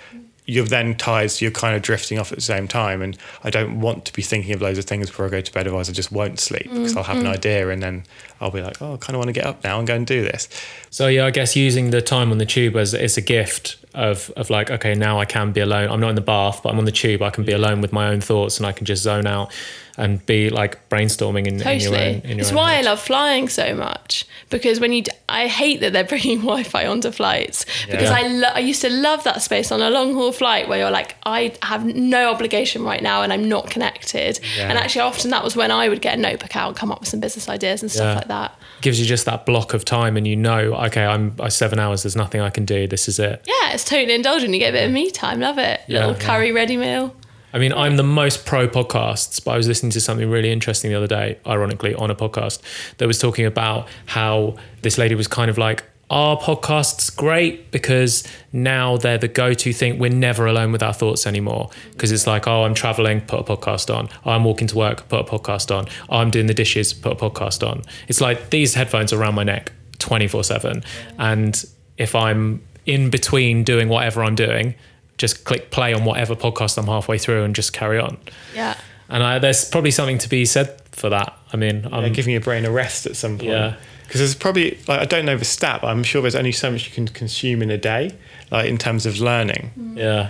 [0.45, 3.01] You're then tired, so you're kind of drifting off at the same time.
[3.01, 5.53] And I don't want to be thinking of loads of things before I go to
[5.53, 7.33] bed, otherwise, I just won't sleep because mm, I'll have an mm.
[7.33, 8.03] idea and then
[8.43, 10.05] I'll be like, oh, I kind of want to get up now and go and
[10.05, 10.47] do this.
[10.89, 14.31] So yeah, I guess using the time on the tube as it's a gift of
[14.35, 16.79] of like okay now I can be alone I'm not in the bath but I'm
[16.79, 19.03] on the tube I can be alone with my own thoughts and I can just
[19.03, 19.51] zone out
[19.97, 22.99] and be like brainstorming in, in your own in your It's own why I love
[22.99, 27.65] flying so much because when you, d- I hate that they're bringing Wi-Fi onto flights
[27.85, 28.15] because Yeah.
[28.17, 30.89] I, lo- I used to love that space on a long haul flight where you're
[30.91, 34.39] like, I have no obligation right now and I'm not connected.
[34.57, 34.69] Yeah.
[34.69, 36.99] And actually, often that was when I would get a notebook out and come up
[37.01, 38.15] with some business ideas and stuff Yeah.
[38.15, 38.32] like that.
[38.81, 42.03] Gives you just that block of time and you know okay I'm I seven hours
[42.03, 44.53] there's nothing I can do this is it Yeah, it's totally indulgent.
[44.53, 45.39] You get a bit of me time.
[45.39, 45.81] Love it.
[45.87, 46.07] Yeah.
[46.07, 47.15] Little curry ready meal.
[47.53, 50.89] I mean, I'm the most pro podcasts, but I was listening to something really interesting
[50.89, 52.61] the other day, ironically, on a podcast
[52.97, 57.71] that was talking about how this lady was kind of like, Are podcasts great?
[57.71, 59.97] Because now they're the go to thing.
[59.97, 61.71] We're never alone with our thoughts anymore.
[61.91, 64.09] Because it's like, Oh, I'm traveling, put a podcast on.
[64.23, 65.87] I'm walking to work, put a podcast on.
[66.11, 67.81] I'm doing the dishes, put a podcast on.
[68.07, 70.83] It's like these headphones are around my neck 24 7.
[71.17, 71.65] And
[71.97, 74.75] if I'm in between doing whatever I'm doing,
[75.17, 78.19] just click play on whatever podcast I'm halfway through and just carry on.
[78.53, 78.77] Yeah.
[79.09, 81.35] And I, there's probably something to be said for that.
[81.51, 83.49] I mean, Yeah, I'm, giving your brain a rest at some point.
[83.49, 83.75] Yeah.
[84.03, 86.71] Because there's probably like I don't know the stat, but I'm sure there's only so
[86.71, 88.11] much you can consume in a day,
[88.51, 89.71] like in terms of learning.
[89.79, 89.97] Mm.
[89.97, 90.29] yeah,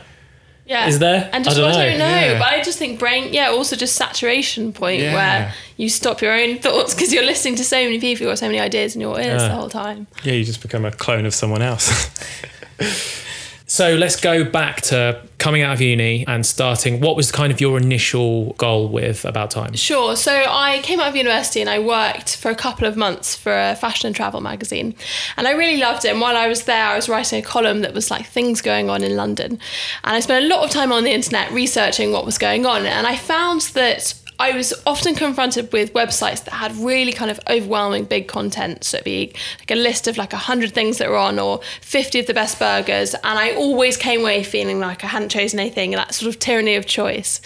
[0.66, 0.88] Yeah.
[0.88, 1.30] Is there?
[1.34, 1.78] And I don't I know.
[1.90, 2.40] don't know, Yeah.
[2.40, 5.14] but I just think brain, yeah, also just saturation point Yeah.
[5.14, 8.40] where you stop your own thoughts because you're listening to so many people, you've got
[8.40, 9.48] so many ideas in your ears Yeah.
[9.50, 10.08] the whole time.
[10.24, 11.92] Yeah, you just become a clone of someone else.
[13.74, 17.00] So let's go back to coming out of uni and starting.
[17.02, 19.74] What was kind of your initial goal with About Time?
[19.74, 20.16] Sure.
[20.16, 23.52] So I came out of university and I worked for a couple of months for
[23.52, 24.94] a fashion and travel magazine.
[25.38, 26.10] And I really loved it.
[26.10, 28.92] And while I was there, I was writing a column that was like things going
[28.92, 29.54] on in London.
[30.04, 32.86] And I spent a lot of time on the internet researching what was going on.
[32.86, 37.40] And I found that I was often confronted with websites that had really kind of
[37.50, 38.84] overwhelming big content.
[38.84, 42.20] So it'd be like a list of like 100 things that were on or 50
[42.20, 43.14] of the best burgers.
[43.14, 46.76] And I always came away feeling like I hadn't chosen anything, that sort of tyranny
[46.76, 47.42] of choice.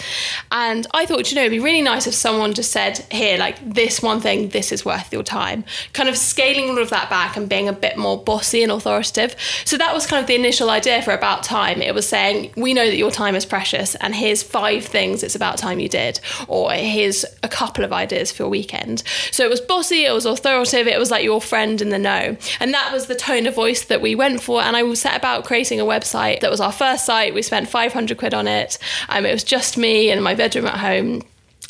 [0.52, 3.58] And I thought, you know, it'd be really nice if someone just said, here, like
[3.74, 5.66] this one thing, this is worth your time.
[5.94, 9.36] Kind of scaling all of that back and being a bit more bossy and authoritative.
[9.66, 11.82] So that was kind of the initial idea for About Time.
[11.82, 15.36] It was saying, we know that your time is precious, and here's five things it's
[15.36, 16.20] about time you did.
[16.48, 19.04] Or here's a couple of ideas for your weekend.
[19.32, 22.38] So it was bossy, it was authoritative, it was like your friend in the know.
[22.60, 24.62] And that was the tone of voice that we went for.
[24.62, 27.34] And I set about creating a website that was our first site.
[27.34, 28.78] We spent 500 quid on it.
[29.10, 31.24] Um, it was just me in my bedroom at home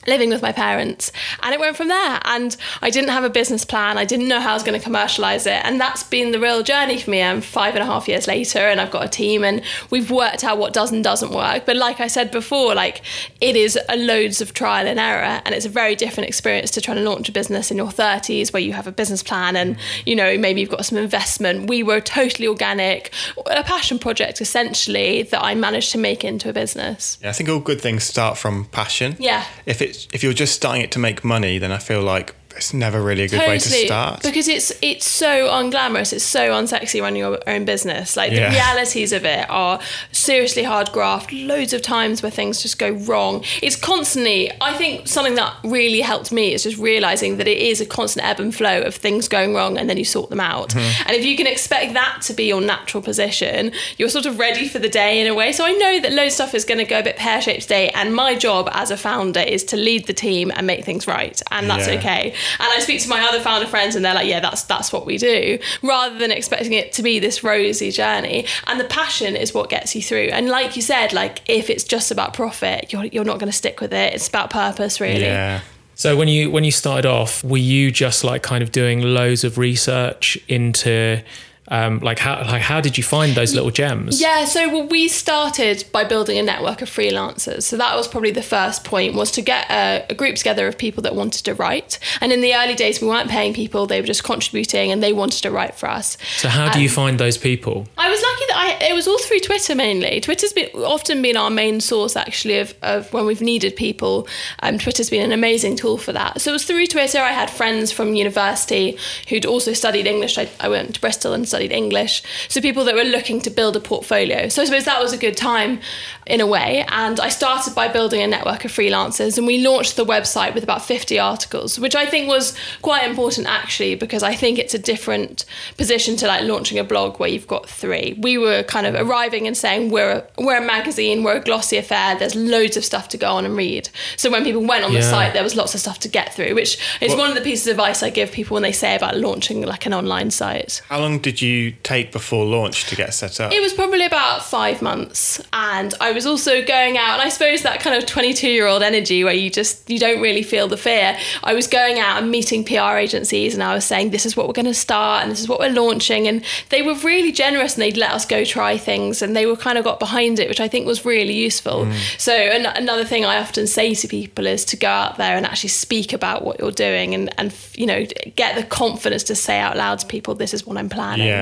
[0.08, 1.12] living with my parents.
[1.44, 2.20] And it went from there.
[2.26, 3.98] And i didn't have a business plan.
[3.98, 5.62] I didn't know how i was going to commercialize it.
[5.66, 7.22] And that's been the real journey for me.
[7.22, 10.44] I'm five and a half years later and i've got a team and we've worked
[10.44, 11.66] out what does and doesn't work.
[11.66, 13.02] But like i said before like
[13.42, 16.82] it is a loads of trial and error and it's a very different experience to
[16.82, 19.78] trying to launch a business in your 30s where you have a business plan and
[20.06, 21.70] you know maybe you've got some investment.
[21.70, 23.14] We were totally organic.
[23.48, 27.18] A passion project essentially that i managed to make into a business.
[27.22, 29.16] Yeah, I think all good things start from passion.
[29.20, 29.46] Yeah.
[29.66, 29.82] If
[30.14, 33.24] if you're just starting it to make money, then I feel like it's never really
[33.24, 34.22] a good way to start.
[34.24, 38.50] because it's it's so unglamorous it's so unsexy running your own business like Yeah.
[38.50, 39.80] the realities of it are
[40.12, 45.08] seriously hard graft loads of times where things just go wrong it's constantly i think
[45.08, 48.56] something that really helped me is just realizing that it is a constant ebb and
[48.56, 51.08] flow of things going wrong and then you sort them out Mm-hmm.
[51.08, 54.68] and if you can expect that to be your natural position you're sort of ready
[54.68, 56.78] for the day in a way so i know that loads of stuff is going
[56.80, 60.08] to go a bit pear-shaped today and my job as a founder is to lead
[60.08, 62.00] the team and make things right and that's Yeah.
[62.00, 64.92] okay and I speak to my other founder friends, and they're like, "Yeah, that's that's
[64.94, 68.46] what we do," rather than expecting it to be this rosy journey.
[68.68, 70.30] And the passion is what gets you through.
[70.32, 73.58] And like you said, like if it's just about profit, you're you're not going to
[73.58, 74.14] stick with it.
[74.14, 75.22] It's about purpose, really.
[75.22, 75.62] yeah.
[75.96, 79.44] So when you when you started off, were you just like kind of doing loads
[79.44, 81.24] of research into
[81.70, 84.22] um, like how like how did you find those little gems?
[84.22, 87.64] Yeah, so well, we started by building a network of freelancers.
[87.64, 90.78] So that was probably the first point was to get a, a group together of
[90.78, 92.00] people that wanted to write.
[92.22, 95.12] And in the early days, we weren't paying people; they were just contributing, and they
[95.12, 96.18] wanted to write for us.
[96.38, 97.88] So how do you find those people?
[97.98, 100.22] I was lucky that I it was all through Twitter mainly.
[100.22, 104.28] Twitter's been often been our main source actually of, of when we've needed people.
[104.60, 106.40] Um, Twitter's been an amazing tool for that.
[106.40, 107.20] So it was through Twitter.
[107.20, 110.38] I had friends from university who'd also studied English.
[110.38, 112.24] I, I went to Bristol and studied English.
[112.48, 114.48] So people that were looking to build a portfolio.
[114.50, 115.80] So I suppose that was a good time
[116.26, 116.86] in a way.
[116.90, 120.64] And I started by building a network of freelancers and we launched the website with
[120.64, 124.80] about 50 articles, which I think was quite important actually because I think it's a
[124.80, 125.46] different
[125.78, 128.16] position to like launching a blog where you've got three.
[128.22, 131.78] We were kind of arriving and saying we're a, we're a magazine, we're a glossy
[131.78, 132.18] affair.
[132.18, 133.90] There's loads of stuff to go on and read.
[134.18, 136.56] So when people went on the site, there was lots of stuff to get through,
[136.56, 138.96] which is What- one of the pieces of advice I give people when they say
[138.96, 140.82] about launching like an online site.
[140.90, 141.47] How long did you
[141.84, 143.52] take before launch to get set up?
[143.52, 147.64] It was probably about five months, and I was also going out, and I suppose
[147.64, 151.18] that kind of twenty-two-year-old energy where you just you don't really feel the fear.
[151.44, 154.48] I was going out and meeting PR agencies, and I was saying, "This is what
[154.48, 157.76] we're going to start, and this is what we're launching," and they were really generous,
[157.76, 160.48] and they'd let us go try things, and they were kind of got behind it,
[160.50, 161.86] which I think was really useful.
[161.86, 161.96] Mm.
[162.18, 165.46] So an- another thing I often say to people is to go out there and
[165.46, 168.06] actually speak about what you're doing, and and you know
[168.36, 171.37] get the confidence to say out loud to people, "This is what I'm planning." Yeah.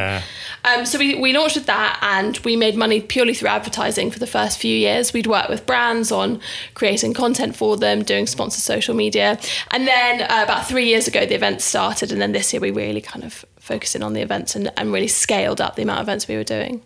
[0.65, 4.17] Um, so we, we launched with that and we made money purely through advertising for
[4.17, 5.13] the first few years.
[5.13, 6.39] We'd work with brands on
[6.73, 9.37] creating content for them, doing sponsored social media.
[9.71, 12.11] And then uh, about three years ago, the events started.
[12.11, 14.91] And then this year, we really kind of focused in on the events and, and
[14.91, 16.81] really scaled up the amount of events we were doing.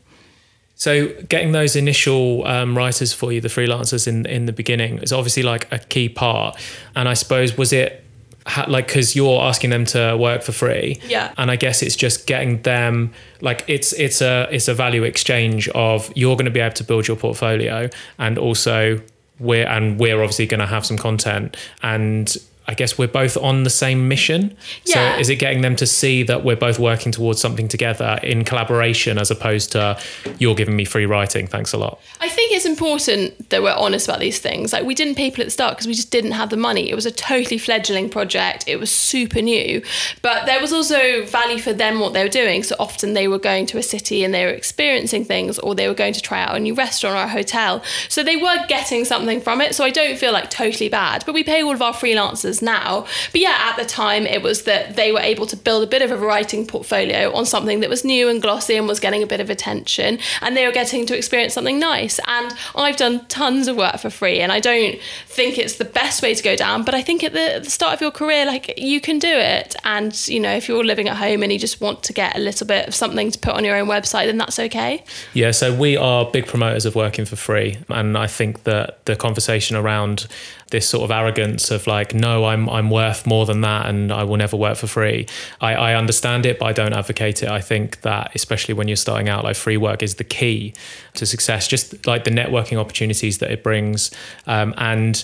[0.76, 5.12] So getting those initial um, writers for you, the freelancers in in the beginning, is
[5.12, 6.58] obviously like a key part.
[6.95, 8.06] And I suppose was it
[8.47, 11.34] ha- like because you're asking them to work for free, Yeah.
[11.38, 15.67] And I guess it's just getting them like it's it's a it's a value exchange
[15.69, 19.02] of you're going to be able to build your portfolio, and also
[19.39, 22.36] we're and we're obviously going to have some content and.
[22.69, 24.55] I guess we're both on the same mission.
[24.86, 25.15] Yeah.
[25.15, 28.45] So is it getting them to see that we're both working towards something together in
[28.45, 29.99] collaboration as opposed to
[30.38, 31.99] you're giving me free writing, thanks a lot.
[32.21, 34.71] I think it's important that we're honest about these things.
[34.71, 36.91] Like we didn't pay people at the start because we just didn't have the money.
[36.91, 38.65] It was a totally fledgling project.
[38.67, 39.82] It was super new,
[40.21, 42.62] but there was also value for them what they were doing.
[42.62, 45.88] So often they were going to a city and they were experiencing things, or they
[45.88, 47.84] were going to try out a new restaurant or a hotel.
[48.10, 49.73] So they were getting something from it.
[49.73, 51.23] So I don't feel like totally bad.
[51.25, 53.06] But we pay all of our freelancers now.
[53.32, 56.02] But yeah, at the time it was that they were able to build a bit
[56.02, 59.28] of a writing portfolio on something that was new and glossy and was getting a
[59.28, 62.19] bit of attention, and they were getting to experience something nice.
[62.28, 66.22] And I've done tons of work for free, and I don't think it's the best
[66.22, 66.84] way to go down.
[66.84, 69.32] But I think at the, at the start of your career, like you can do
[69.32, 69.76] it.
[69.84, 72.39] And you know, if you're living at home and you just want to get a
[72.39, 75.04] little bit of something to put on your own website, then that's okay.
[75.34, 77.78] Yeah, so we are big promoters of working for free.
[77.89, 80.28] And I think that the conversation around
[80.69, 84.23] this sort of arrogance of like, no, I'm I'm worth more than that and I
[84.23, 85.27] will never work for free.
[85.62, 87.49] I, I understand it, but I don't advocate it.
[87.49, 90.73] I think that especially when you're starting out, like free work is the key
[91.15, 94.12] to success, just like the networking opportunities that it brings.
[94.47, 95.23] Um, and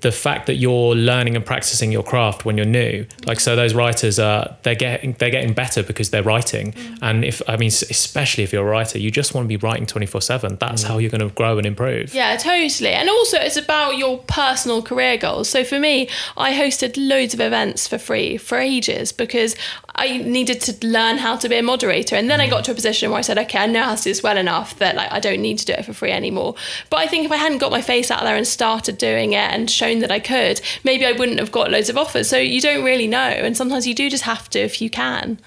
[0.00, 3.74] the fact that you're learning and practicing your craft when you're new like so those
[3.74, 6.98] writers are they're getting they're getting better because they're writing mm.
[7.02, 9.86] and if i mean especially if you're a writer you just want to be writing
[9.86, 10.88] 24/7 that's mm.
[10.88, 11.82] how you're going to grow and improve
[12.14, 12.90] Yeah, totally.
[12.90, 15.48] And also, it's about your personal career goals.
[15.48, 19.56] So for me, I hosted loads of events for free for ages because
[19.94, 22.16] I needed to learn how to be a moderator.
[22.16, 22.50] And then I mm.
[22.50, 24.36] got to a position where I said, okay, I know how to do this well
[24.36, 26.54] enough that like I don't need to do it for free anymore.
[26.90, 29.50] But I think if I hadn't got my face out there and started doing it
[29.50, 32.28] and shown that I could, maybe I wouldn't have got loads of offers.
[32.28, 33.18] So you don't really know.
[33.18, 35.38] And sometimes you do just have to if you can.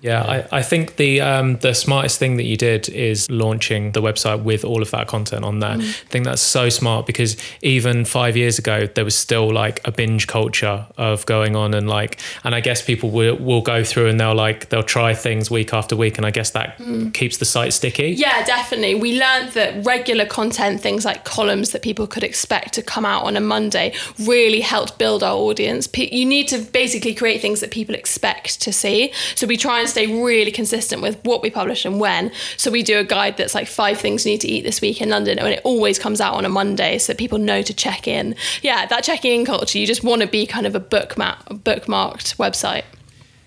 [0.00, 4.00] Yeah, I, I think the um, the smartest thing that you did is launching the
[4.00, 5.76] website with all of that content on there.
[5.78, 9.90] I think that's so smart because even five years ago there was still like a
[9.90, 14.08] binge culture of going on and like and I guess people will will go through
[14.08, 16.80] and they'll like they'll try things week after week and I guess that
[17.12, 18.10] keeps the site sticky.
[18.10, 18.94] Yeah, definitely.
[18.94, 23.24] We learned that regular content, things like columns that people could expect to come out
[23.24, 25.88] on a Monday, really helped build our audience.
[25.96, 29.12] You need to basically create things that people expect to see.
[29.34, 32.30] So we try and stay really consistent with what we publish and when.
[32.56, 35.00] So we do a guide that's like five things you need to eat this week
[35.00, 37.74] in London, and it always comes out on a Monday so that people know to
[37.74, 38.36] check in.
[38.62, 42.84] Yeah, that checking in culture, you just want to be kind of a bookmarked website.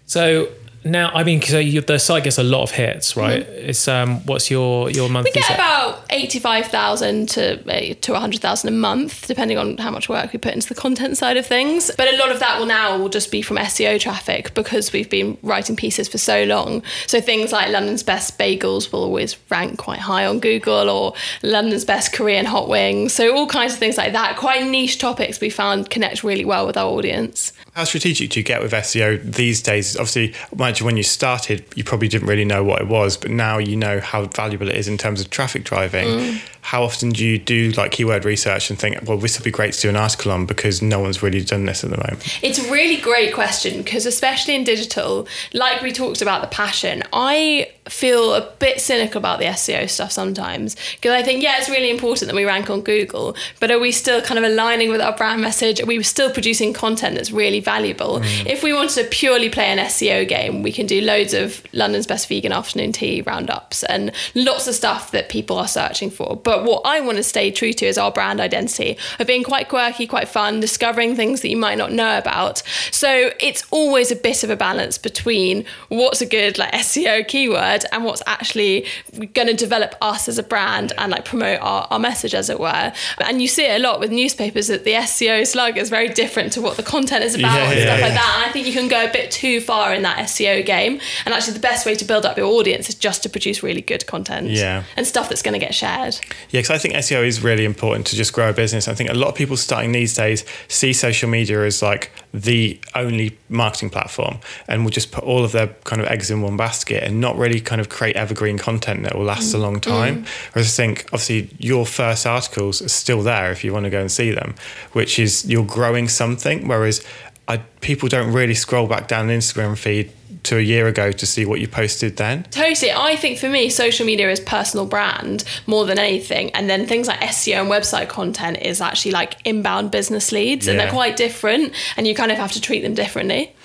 [0.06, 0.49] So
[0.84, 3.44] now I mean so you, the site gets a lot of hits, right?
[3.48, 5.56] It's um what's your your monthly We get set?
[5.56, 10.34] about eighty-five thousand to uh, to hundred thousand a month, depending on how much work
[10.34, 11.91] we put into the content side of things.
[11.98, 15.10] But a lot of that will now will just be from SEO traffic because we've
[15.10, 16.82] been writing pieces for so long.
[17.08, 21.13] So things like London's best bagels will always rank quite high on Google, or
[21.44, 23.13] London's best Korean hot wings.
[23.13, 24.38] So all kinds of things like that.
[24.38, 27.54] Quite niche topics we found connect really well with our audience.
[27.73, 29.95] How strategic do you get with SEO these days?
[29.95, 33.60] Obviously, imagine when you started, you probably didn't really know what it was, but now
[33.60, 36.07] you know how valuable it is in terms of traffic driving.
[36.07, 36.41] Mm.
[36.62, 39.74] How often do you do like keyword research and think, well, this would be great
[39.74, 42.39] to do an article on because no one's really done this at the moment?
[42.43, 47.04] It's a really great question because, especially in digital, like we talked about the passion,
[47.13, 51.67] I feel a bit cynical about the SEO stuff sometimes because I think, yeah, it's
[51.67, 55.02] really important that we rank on Google, but are we still kind of aligning with
[55.02, 55.82] our brand message?
[55.82, 58.19] Are we still producing content that's really valuable?
[58.19, 58.45] Mm.
[58.45, 62.06] If we wanted to purely play an SEO game, we can do loads of London's
[62.06, 66.36] best vegan afternoon tea roundups and lots of stuff that people are searching for.
[66.36, 69.69] But what I want to stay true to is our brand identity of being quite
[69.69, 72.63] quirky, quite fun, discovering things that you might not know about.
[72.91, 77.85] So it's always a bit of a balance between what's a good like SEO keyword
[77.91, 78.85] and what's actually
[79.33, 82.59] going to develop us as a brand and like promote our, our message, as it
[82.59, 82.93] were.
[83.19, 86.53] And you see it a lot with newspapers that the SEO slug is very different
[86.53, 88.33] to what the content is about yeah, and stuff yeah, like that.
[88.37, 90.99] And I think you can go a bit too far in that SEO game.
[91.25, 93.81] And actually, the best way to build up your audience is just to produce really
[93.81, 94.47] good content.
[94.47, 94.83] Yeah.
[94.97, 96.19] And stuff that's going to get shared.
[96.49, 98.88] Yeah, because I think SEO is really important to just grow a business.
[98.88, 102.80] I think a lot of people starting these days see social media as like the
[102.95, 106.58] only marketing platform and will just put all of their kind of eggs in one
[106.58, 109.56] basket and not really kind of create evergreen content that will last mm.
[109.56, 110.23] a long time.
[110.23, 110.27] Mm.
[110.54, 113.99] Whereas I think obviously your first articles are still there if you want to go
[113.99, 114.56] and see them,
[114.93, 116.67] which is you're growing something.
[116.67, 117.06] Whereas
[117.47, 120.12] I, people don't really scroll back down the Instagram feed
[120.43, 122.43] to a year ago to see what you posted then?
[122.43, 122.91] Totally.
[122.91, 126.51] I think for me, social media is personal brand more than anything.
[126.51, 130.71] And then things like SEO and website content is actually like inbound business leads yeah.
[130.71, 133.56] and they're quite different and you kind of have to treat them differently.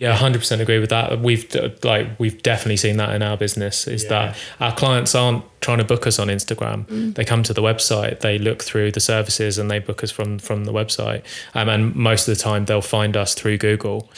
[0.00, 1.20] Yeah, hundred percent agree with that.
[1.20, 1.46] We've
[1.84, 3.86] like we've definitely seen that in our business.
[3.86, 4.08] Is yeah.
[4.08, 6.86] that our clients aren't trying to book us on Instagram.
[6.86, 7.14] Mm.
[7.16, 10.38] They come to the website, they look through the services, and they book us from
[10.38, 11.22] from the website.
[11.52, 14.10] Um, and most of the time, they'll find us through Google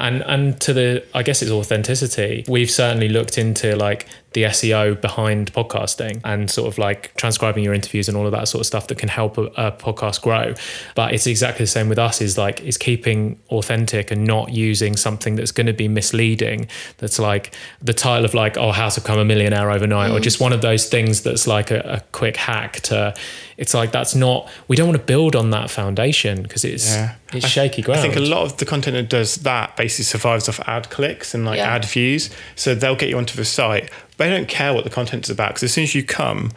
[0.00, 5.00] and and to the i guess it's authenticity we've certainly looked into like the SEO
[5.00, 8.66] behind podcasting and sort of like transcribing your interviews and all of that sort of
[8.66, 10.54] stuff that can help a, a, podcast grow.
[10.94, 14.96] But it's exactly the same with us is like is keeping authentic and not using
[14.96, 16.68] something that's going to be misleading.
[16.98, 20.16] That's like the title of like oh how to become a millionaire overnight mm.
[20.16, 23.14] or just one of those things that's like a, a, quick hack to.
[23.60, 27.14] It's like that's not we don't want to build on that foundation because it's yeah.
[27.32, 28.00] it's shaky ground.
[28.00, 31.34] I think a lot of the content that does that basically survives off ad clicks
[31.34, 31.74] and like yeah.
[31.74, 32.30] ad views.
[32.56, 35.48] So they'll get you onto the site they don't care what the content is about
[35.48, 36.52] because as soon as you come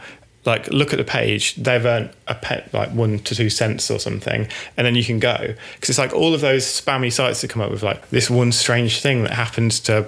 [0.46, 4.00] like look at the page they've earned a pet like one to two cents or
[4.00, 7.50] something and then you can go because it's like all of those spammy sites that
[7.50, 10.06] come up with like this one strange thing that happens to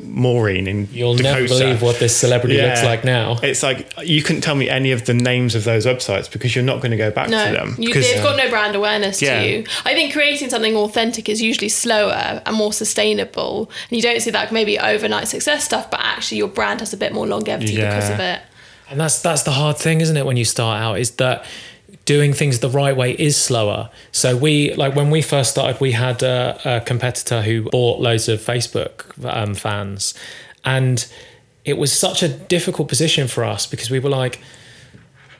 [0.00, 1.34] Maureen in You'll Dakota.
[1.34, 2.66] never believe what this celebrity yeah.
[2.66, 3.38] looks like now.
[3.42, 6.64] It's like you couldn't tell me any of the names of those websites because you're
[6.64, 7.76] not going to go back no, to them.
[7.78, 9.40] You, they've got no brand awareness yeah.
[9.40, 9.66] to you.
[9.84, 13.70] I think creating something authentic is usually slower and more sustainable.
[13.88, 16.96] And you don't see that maybe overnight success stuff, but actually your brand has a
[16.96, 17.94] bit more longevity yeah.
[17.94, 18.42] because of it.
[18.90, 21.44] And that's that's the hard thing, isn't it, when you start out, is that
[22.04, 23.90] doing things the right way is slower.
[24.12, 28.28] So we like when we first started, we had a, a competitor who bought loads
[28.28, 30.14] of Facebook um, fans,
[30.64, 31.06] and
[31.64, 34.40] it was such a difficult position for us because we were like,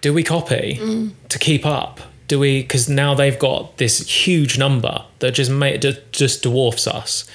[0.02, 1.12] do we copy mm.
[1.30, 2.00] to keep up?
[2.26, 2.60] Do we?
[2.62, 7.26] Because now they've got this huge number that just made just dwarfs us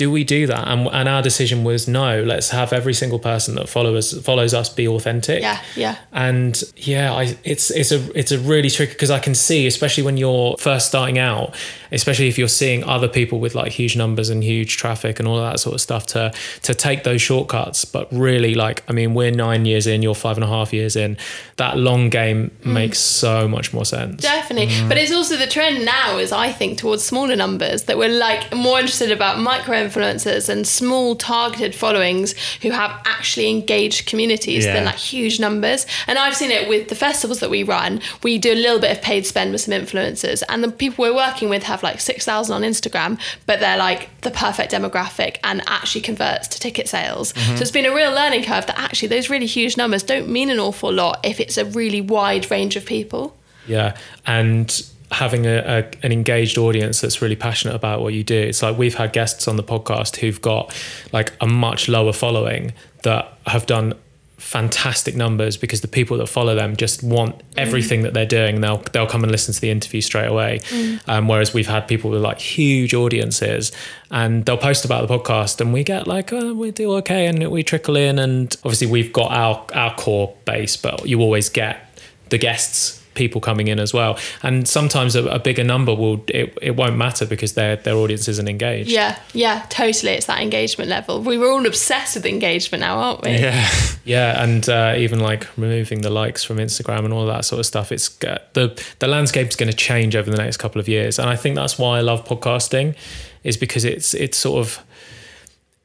[0.00, 0.66] do we do that?
[0.66, 2.22] And, and our decision was no.
[2.22, 5.42] Let's have every single person that follows follows us be authentic.
[5.42, 5.98] Yeah, yeah.
[6.10, 10.02] And yeah, I, it's it's a it's a really tricky because I can see, especially
[10.02, 11.54] when you're first starting out,
[11.92, 15.36] especially if you're seeing other people with like huge numbers and huge traffic and all
[15.36, 16.32] of that sort of stuff, to
[16.62, 17.84] to take those shortcuts.
[17.84, 20.96] But really, like, I mean, we're nine years in, you're five and a half years
[20.96, 21.18] in.
[21.56, 22.72] That long game mm.
[22.72, 24.22] makes so much more sense.
[24.22, 24.88] Definitely, mm.
[24.88, 28.50] but it's also the trend now is I think towards smaller numbers that we're like
[28.54, 34.74] more interested about micro influencers and small targeted followings who have actually engaged communities yeah.
[34.74, 35.86] than like huge numbers.
[36.06, 38.00] And I've seen it with the festivals that we run.
[38.22, 41.14] We do a little bit of paid spend with some influencers, and the people we're
[41.14, 46.02] working with have like 6,000 on Instagram, but they're like the perfect demographic and actually
[46.02, 47.32] converts to ticket sales.
[47.32, 47.56] Mm-hmm.
[47.56, 50.50] So it's been a real learning curve that actually those really huge numbers don't mean
[50.50, 53.36] an awful lot if it's a really wide range of people.
[53.66, 53.96] Yeah.
[54.26, 58.38] And having a, a, an engaged audience that's really passionate about what you do.
[58.38, 60.74] It's like we've had guests on the podcast who've got
[61.12, 63.94] like a much lower following that have done
[64.40, 68.04] fantastic numbers because the people that follow them just want everything mm.
[68.04, 70.98] that they're doing they'll they'll come and listen to the interview straight away mm.
[71.08, 73.70] um, whereas we've had people with like huge audiences
[74.10, 77.50] and they'll post about the podcast and we get like oh, we do okay and
[77.50, 81.86] we trickle in and obviously we've got our our core base but you always get
[82.30, 84.18] the guests people coming in as well.
[84.42, 88.28] And sometimes a, a bigger number will it, it won't matter because their their audience
[88.28, 88.90] isn't engaged.
[88.90, 90.12] Yeah, yeah, totally.
[90.12, 91.20] It's that engagement level.
[91.22, 93.30] We were all obsessed with engagement now, aren't we?
[93.32, 93.68] Yeah.
[94.02, 97.66] Yeah, and uh, even like removing the likes from Instagram and all that sort of
[97.66, 97.92] stuff.
[97.92, 101.18] It's uh, the the landscape is going to change over the next couple of years,
[101.18, 102.96] and I think that's why I love podcasting,
[103.44, 104.82] is because it's it's sort of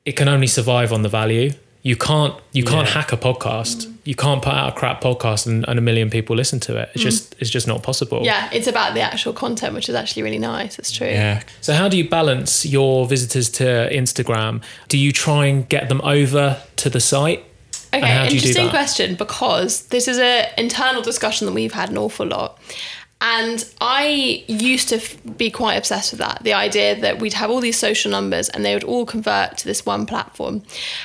[0.06, 1.52] it can only survive on the value.
[1.86, 2.94] You can't you can't Yeah.
[2.94, 3.94] hack a podcast.
[4.06, 6.90] You can't put out a crap podcast and, and a million people listen to it.
[6.96, 7.10] It's mm.
[7.10, 8.22] just it's just not possible.
[8.24, 10.80] Yeah, it's about the actual content, which is actually really nice.
[10.80, 11.08] It's true.
[11.08, 11.44] Yeah.
[11.62, 14.64] So how do you balance your visitors to Instagram?
[14.88, 17.46] Do you try and get them over to the site?
[17.94, 21.72] Okay, how do you do interesting question because this is an internal discussion that we've
[21.72, 22.60] had an awful lot.
[23.28, 27.50] And I used to f- be quite obsessed with that the idea that we'd have
[27.50, 30.62] all these social numbers and they would all convert to this one platform.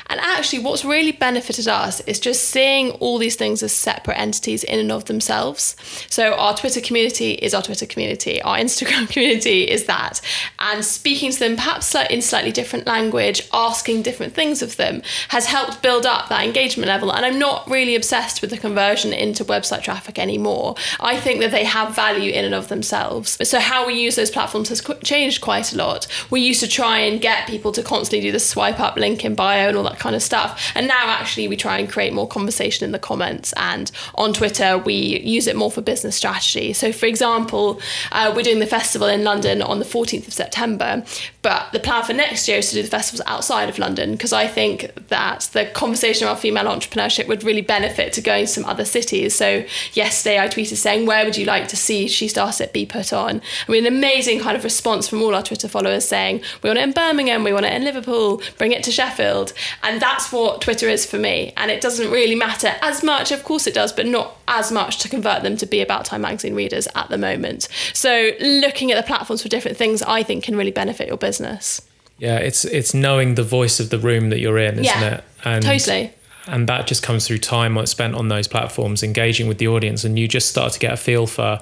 [0.08, 4.64] And actually, what's really benefited us is just seeing all these things as separate entities
[4.64, 5.76] in and of themselves.
[6.10, 10.20] So, our Twitter community is our Twitter community, our Instagram community is that.
[10.58, 15.46] And speaking to them, perhaps in slightly different language, asking different things of them, has
[15.46, 17.14] helped build up that engagement level.
[17.14, 20.74] And I'm not really obsessed with the conversion into website traffic anymore.
[21.00, 23.36] I think that they have value in and of themselves.
[23.48, 26.06] So, how we use those platforms has changed quite a lot.
[26.30, 29.34] We used to try and get people to constantly do the swipe up link in
[29.34, 30.72] bio and all that kind of stuff.
[30.74, 33.52] And now, actually, we try and create more conversation in the comments.
[33.56, 36.72] And on Twitter, we use it more for business strategy.
[36.72, 37.80] So, for example,
[38.12, 41.04] uh, we're doing the festival in London on the 14th of September,
[41.42, 44.32] but the plan for next year is to do the festivals outside of London because
[44.32, 48.64] I think that the conversation around female entrepreneurship would really benefit to going to some
[48.66, 49.34] other cities.
[49.34, 52.84] So, yesterday I tweeted saying, Where would you like to see She Starts It be
[52.84, 53.40] put on?
[53.66, 56.78] I mean, an amazing kind of response from all our Twitter followers saying, We want
[56.78, 59.52] it in Birmingham, we want it in Liverpool, bring it to Sheffield.
[59.82, 61.54] And that's what Twitter is for me.
[61.56, 64.98] And it doesn't really matter as much, of course it does, but not as much
[64.98, 67.68] to convert them to be About Time magazine readers at the moment.
[67.94, 71.80] So, looking at the platforms for different things, I think can really benefit your business.
[72.18, 75.24] Yeah, it's it's knowing the voice of the room that you're in, isn't Yeah, it?
[75.44, 76.12] And totally.
[76.46, 80.18] And that just comes through time spent on those platforms, engaging with the audience, and
[80.18, 81.60] you just start to get a feel for,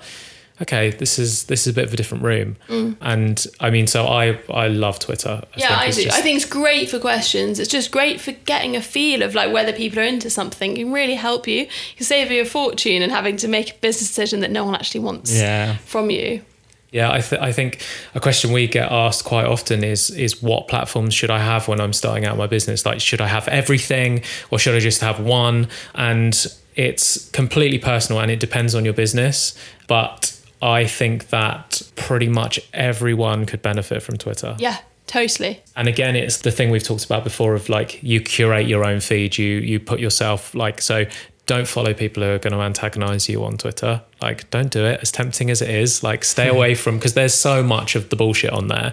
[0.62, 2.56] okay, this is this is a bit of a different room.
[3.00, 5.34] And I mean, so I I love Twitter.
[5.42, 5.58] Mm.
[5.62, 6.02] Yeah, I do.
[6.04, 7.58] just- I think it's great for questions.
[7.60, 10.70] It's just great for getting a feel of like whether people are into something.
[10.76, 11.62] It can really help you.
[11.62, 14.64] It can save you a fortune and having to make a business decision that no
[14.64, 15.76] one actually wants Yeah.
[15.84, 16.40] from you.
[16.90, 17.82] Yeah, I, th- I think
[18.14, 21.80] a question we get asked quite often is is what platforms should I have when
[21.80, 22.86] I'm starting out my business?
[22.86, 25.68] Like, should I have everything or should I just have one?
[25.94, 26.34] And
[26.76, 29.58] it's completely personal and it depends on your business.
[29.86, 34.56] But I think that pretty much everyone could benefit from Twitter.
[34.58, 35.62] Yeah, totally.
[35.76, 39.00] And again, it's the thing we've talked about before of like you curate your own
[39.00, 39.36] feed.
[39.36, 41.04] You you put yourself like so.
[41.48, 44.02] Don't follow people who are going to antagonize you on Twitter.
[44.20, 45.00] Like, don't do it.
[45.00, 48.16] As tempting as it is, like, stay away from because there's so much of the
[48.16, 48.92] bullshit on there.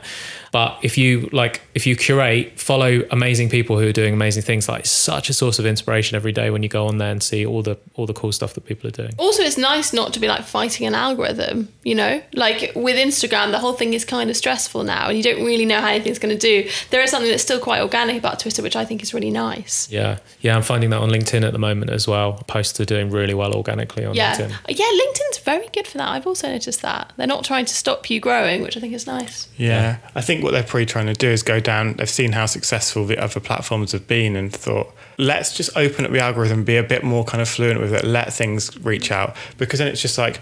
[0.55, 4.69] But if you like, if you curate, follow amazing people who are doing amazing things.
[4.69, 7.21] Like, it's such a source of inspiration every day when you go on there and
[7.21, 9.11] see all the all the cool stuff that people are doing.
[9.17, 12.21] Also, it's nice not to be like fighting an algorithm, you know?
[12.31, 15.65] Like with Instagram, the whole thing is kind of stressful now and you don't really
[15.65, 16.69] know how anything's going to do.
[16.89, 19.91] There is something that's still quite organic about Twitter, which I think is really nice.
[19.91, 20.55] Yeah, yeah.
[20.55, 22.41] I'm finding that on LinkedIn at the moment as well.
[22.47, 24.35] Posts are doing really well organically on Yeah.
[24.37, 24.53] LinkedIn.
[24.53, 26.07] Uh, yeah, LinkedIn's very good for that.
[26.07, 27.11] I've also noticed that.
[27.17, 29.49] They're not trying to stop you growing, which I think is nice.
[29.57, 29.97] Yeah.
[30.15, 33.05] I think what they're probably trying to do is go down, they've seen how successful
[33.05, 36.83] the other platforms have been and thought, let's just open up the algorithm, be a
[36.83, 39.35] bit more kind of fluent with it, let things reach out.
[39.57, 40.39] Because then it's just like,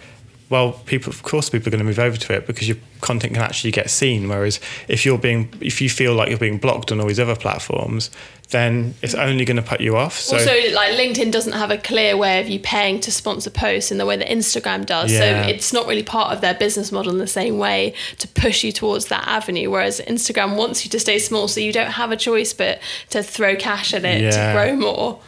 [0.50, 3.34] well, people, of course, people are going to move over to it because your content
[3.34, 4.30] can actually get seen.
[4.30, 7.36] Whereas if you're being, if you feel like you're being blocked on all these other
[7.36, 8.12] platforms,
[8.50, 10.20] then it's only going to put you off.
[10.20, 13.92] So also, like LinkedIn doesn't have a clear way of you paying to sponsor posts
[13.92, 15.12] in the way that Instagram does.
[15.12, 15.44] Yeah.
[15.44, 18.64] So it's not really part of their business model in the same way to push
[18.64, 19.72] you towards that avenue.
[19.72, 22.80] Whereas Instagram wants you to stay small, so you don't have a choice but
[23.10, 24.30] to throw cash at it Yeah.
[24.32, 25.20] to grow more.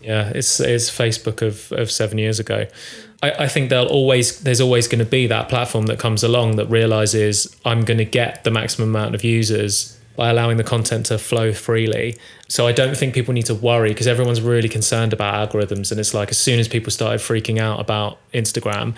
[0.00, 2.66] Yeah, it's it's Facebook of, of seven years ago.
[3.22, 6.56] I, I think there'll always there's always going to be that platform that comes along
[6.56, 11.06] that realizes I'm going to get the maximum amount of users by allowing the content
[11.06, 12.16] to flow freely.
[12.48, 16.00] So I don't think people need to worry because everyone's really concerned about algorithms, and
[16.00, 18.96] it's like as soon as people started freaking out about Instagram,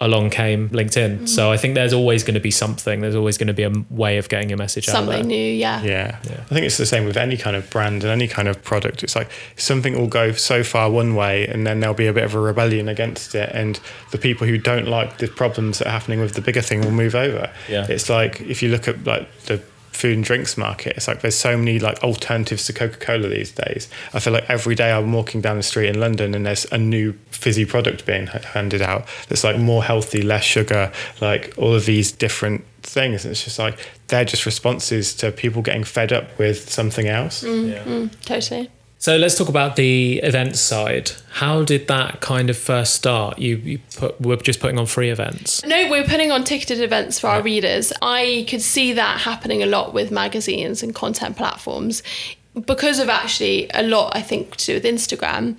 [0.00, 1.20] along came LinkedIn.
[1.20, 1.28] Mm.
[1.28, 3.00] So I think there's always going to be something.
[3.00, 4.92] There's always going to be a way of getting your message out.
[4.92, 5.82] Something new, yeah.
[5.82, 6.18] Yeah.
[6.28, 9.02] I think it's the same with any kind of brand and any kind of product.
[9.02, 12.24] It's like something will go so far one way and then there'll be a bit
[12.24, 13.50] of a rebellion against it.
[13.54, 13.80] And
[14.10, 16.90] the people who don't like the problems that are happening with the bigger thing will
[16.90, 17.50] move over.
[17.68, 17.86] Yeah.
[17.88, 19.62] It's like if you look at like the
[19.96, 20.96] food and drinks market.
[20.96, 23.88] It's like there's so many like alternatives to Coca Cola these days.
[24.12, 26.78] I feel like every day I'm walking down the street in London and there's a
[26.78, 31.86] new fizzy product being handed out that's like more healthy, less sugar, like all of
[31.86, 33.24] these different things.
[33.24, 33.78] And it's just like
[34.08, 37.42] they're just responses to people getting fed up with something else.
[37.42, 37.84] Mm, yeah.
[37.84, 38.70] Mm, totally.
[39.06, 41.12] So let's talk about the event side.
[41.34, 43.38] How did that kind of first start?
[43.38, 45.64] You, you put, were just putting on free events.
[45.64, 47.92] No, we're putting on ticketed events for our readers.
[48.02, 52.02] I could see that happening a lot with magazines and content platforms
[52.66, 55.54] because of actually a lot, I think, to do with Instagram.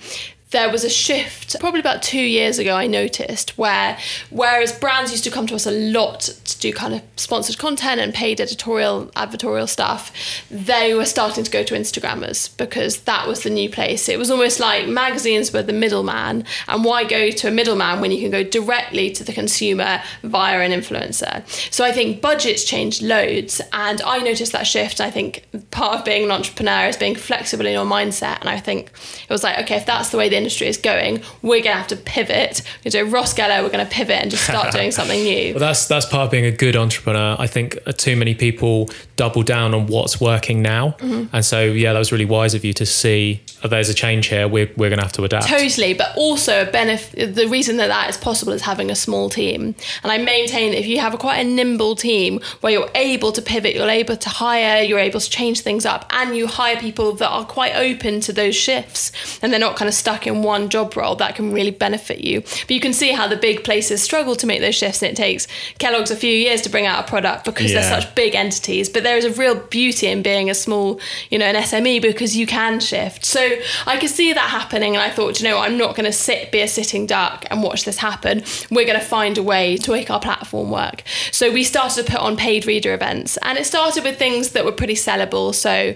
[0.52, 2.74] There was a shift probably about two years ago.
[2.74, 3.98] I noticed where,
[4.30, 8.00] whereas brands used to come to us a lot to do kind of sponsored content
[8.00, 10.10] and paid editorial, advertorial stuff,
[10.50, 14.08] they were starting to go to Instagrammers because that was the new place.
[14.08, 18.12] It was almost like magazines were the middleman, and why go to a middleman when
[18.12, 21.44] you can go directly to the consumer via an influencer?
[21.74, 25.02] So I think budgets changed loads, and I noticed that shift.
[25.02, 28.62] I think part of being an entrepreneur is being flexible in your mindset, and I
[28.62, 28.92] think
[29.24, 31.88] it was like, okay, if that's the way the industry is going, we're gonna have
[31.88, 32.62] to pivot.
[32.86, 35.54] We're gonna do Ross Geller, we're gonna pivot and just start doing something new.
[35.54, 37.36] Well, that's that's part of being a good entrepreneur.
[37.40, 41.36] I think uh, too many people double down on what's working now, Mm-hmm.
[41.36, 44.28] and so yeah, that was really wise of you to see oh, there's a change
[44.28, 44.48] here.
[44.48, 45.48] We're we're going to have to adapt.
[45.48, 47.34] Totally, but also a benefit.
[47.36, 50.80] The reason that that is possible is having a small team, and I maintain that
[50.80, 54.18] if you have a quite a nimble team where you're able to pivot, you're able
[54.18, 57.76] to hire, you're able to change things up, and you hire people that are quite
[57.76, 59.12] open to those shifts,
[59.42, 61.16] and they're not kind of stuck in one job role.
[61.16, 62.42] That can really benefit you.
[62.42, 65.16] But you can see how the big places struggle to make those shifts, and it
[65.16, 65.48] takes
[65.80, 67.82] Kellogg's a few years to bring out a product because Yeah.
[67.82, 68.90] they're such big entities.
[68.90, 71.00] But there is a real beauty in being a small,
[71.30, 73.26] you know, an SME because you can shift.
[73.26, 76.12] So I could see that happening, and I thought, you know, I'm not going to
[76.12, 78.44] sit, be a sitting duck, and watch this happen.
[78.70, 81.04] We're going to find a way to make our platform work.
[81.32, 84.66] So we started to put on paid reader events, and it started with things that
[84.66, 85.54] were pretty sellable.
[85.56, 85.96] So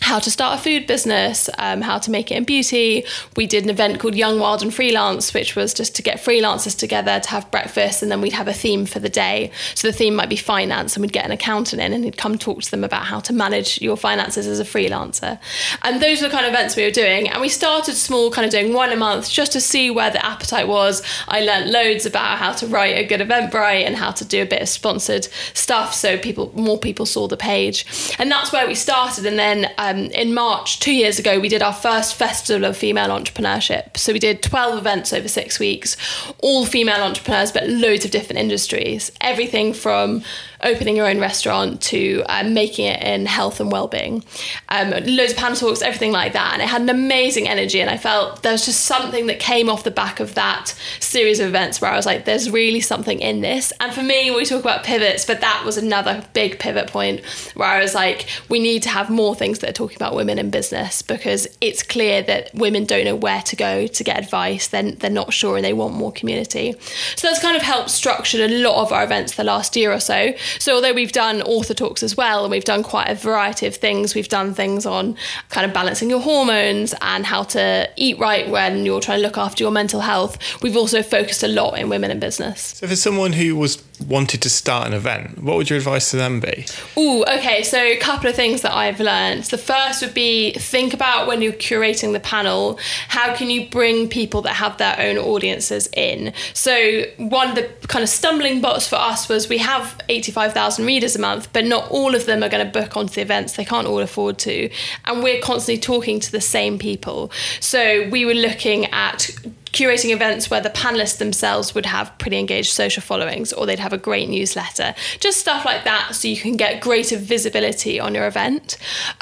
[0.00, 3.04] how to start a food business, um, how to make it in beauty.
[3.36, 6.78] We did an event called Young, Wild, and Freelance, which was just to get freelancers
[6.78, 9.50] together to have breakfast, and then we'd have a theme for the day.
[9.74, 12.38] So the theme might be finance, and we'd get an accountant in, and he'd come
[12.38, 15.38] talk to them about how to manage your finances as a freelancer.
[15.82, 17.28] And those were the kind of events we were doing.
[17.28, 20.24] And we started small, kind of doing one a month, just to see where the
[20.24, 21.02] appetite was.
[21.26, 24.46] I learnt loads about how to write a good Eventbrite and how to do a
[24.46, 27.84] bit of sponsored stuff, so people, more people saw the page.
[28.18, 29.26] And that's where we started.
[29.26, 32.76] And then um, Um, in March, two years ago, we did our first festival of
[32.76, 33.96] female entrepreneurship.
[33.96, 35.96] So we did 12 events over six weeks,
[36.40, 39.10] all female entrepreneurs, but loads of different industries.
[39.22, 40.22] Everything from
[40.62, 44.24] opening your own restaurant to um, making it in health and well-being.
[44.68, 46.52] Um, loads of panel talks, everything like that.
[46.54, 47.80] And it had an amazing energy.
[47.80, 51.40] And I felt there was just something that came off the back of that series
[51.40, 53.72] of events where I was like, there's really something in this.
[53.80, 57.68] And for me, we talk about pivots, but that was another big pivot point where
[57.68, 60.50] I was like, we need to have more things that are talking about women in
[60.50, 64.68] business because it's clear that women don't know where to go to get advice.
[64.68, 66.74] Then they're not sure and they want more community.
[67.16, 70.00] So that's kind of helped structure a lot of our events the last year or
[70.00, 70.32] so.
[70.58, 73.76] So although we've done author talks as well, and we've done quite a variety of
[73.76, 75.16] things, we've done things on
[75.48, 79.38] kind of balancing your hormones and how to eat right when you're trying to look
[79.38, 80.38] after your mental health.
[80.62, 82.60] We've also focused a lot in women in business.
[82.78, 86.16] So for someone who was wanted to start an event, what would your advice to
[86.16, 86.66] them be?
[86.96, 87.62] Ooh, okay.
[87.62, 89.44] So a couple of things that I've learned.
[89.44, 92.78] The first would be think about when you're curating the panel,
[93.08, 96.32] how can you bring people that have their own audiences in?
[96.54, 99.98] So one of the kind of stumbling blocks for us was we have
[100.38, 103.22] 85,000 readers a month, but not all of them are going to book onto the
[103.22, 103.54] events.
[103.54, 104.70] They can't all afford to.
[105.04, 107.32] And we're constantly talking to the same people.
[107.58, 109.30] So we were looking at
[109.72, 113.92] curating events where the panelists themselves would have pretty engaged social followings or they'd have
[113.92, 114.94] a great newsletter.
[115.20, 118.76] Just stuff like that so you can get greater visibility on your event.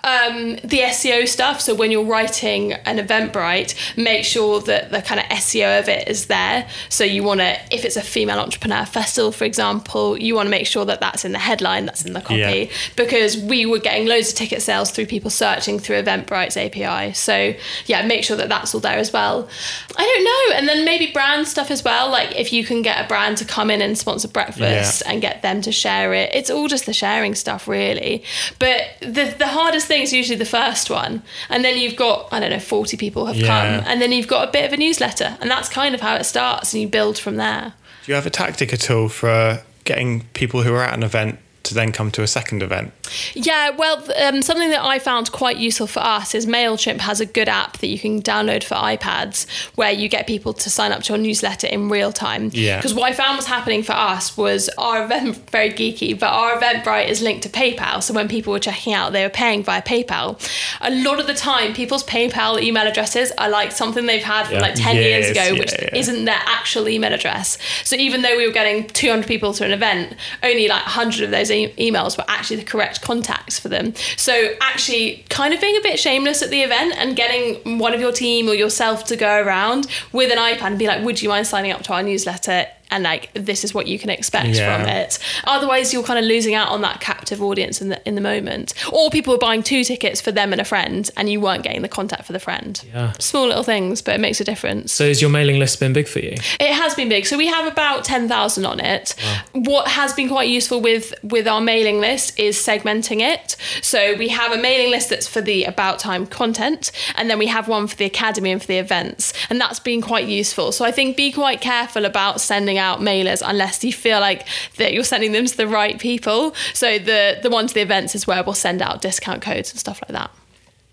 [0.04, 5.20] Um, the seo stuff so when you're writing an eventbrite make sure that the kind
[5.20, 6.68] of seo of it is there.
[6.88, 10.50] So you want to if it's a female entrepreneur festival for example you want to
[10.50, 12.36] make sure that that's in the headline that's in the copy.
[12.36, 12.64] Yeah.
[12.96, 17.54] because we were getting loads of ticket sales through people searching through eventbrite's api so
[17.86, 19.48] yeah make sure that that's all there as well.
[19.96, 23.04] I don't know and then maybe brand stuff as well like if you can get
[23.04, 25.12] a brand to come in and sponsor breakfast Yeah.
[25.12, 28.22] and get them to share it it's all just the sharing stuff really
[28.58, 32.40] but the the hardest thing is usually the first one and then you've got i
[32.40, 33.46] don't know 40 people have Yeah.
[33.80, 36.14] come and then you've got a bit of a newsletter and that's kind of how
[36.16, 37.72] it starts and you build from there
[38.04, 41.38] Do you have a tactic at all for getting people who are at an event
[41.66, 42.92] to then come to a second event?
[43.34, 47.26] Yeah, well, um, something that I found quite useful for us is MailChimp has a
[47.26, 49.46] good app that you can download for iPads
[49.76, 52.50] where you get people to sign up to your newsletter in real time.
[52.52, 52.76] Yeah.
[52.78, 56.56] Because what I found was happening for us was our event, very geeky, but our
[56.58, 58.02] Eventbrite is linked to PayPal.
[58.02, 60.40] So when people were checking out, they were paying via PayPal.
[60.80, 64.56] A lot of the time, people's PayPal email addresses are like something they've had from
[64.56, 64.62] Yeah.
[64.62, 65.94] like 10 years ago, yeah, which yeah.
[65.94, 67.58] isn't their actual email address.
[67.84, 71.30] So even though we were getting 200 people to an event, only like 100 of
[71.30, 73.94] those e- emails were actually the correct contacts for them.
[74.16, 78.00] So actually, kind of being a bit shameless at the event and getting one of
[78.00, 81.28] your team or yourself to go around with an iPad and be like, "Would you
[81.28, 84.78] mind signing up to our newsletter?" And like, this is what you can expect Yeah.
[84.78, 85.18] from it.
[85.44, 88.74] Otherwise, you're kind of losing out on that captive audience in the in the moment.
[88.92, 91.82] Or people are buying two tickets for them and a friend, and you weren't getting
[91.82, 92.82] the contact for the friend.
[92.94, 93.12] Yeah.
[93.18, 94.92] Small little things, but it makes a difference.
[94.92, 96.34] So has your mailing list been big for you?
[96.60, 97.26] It has been big.
[97.26, 99.14] So we have about 10,000 on it.
[99.52, 103.56] What has been quite useful with with our mailing list is segmenting it.
[103.82, 107.46] So we have a mailing list that's for the about time content and then we
[107.46, 109.32] have one for the academy and for the events.
[109.50, 110.72] And that's been quite useful.
[110.72, 114.46] So I think be quite careful about sending out mailers unless you feel like
[114.76, 116.54] that you're sending them to the right people.
[116.74, 120.00] So the the ones the events is where we'll send out discount codes and stuff
[120.02, 120.30] like that.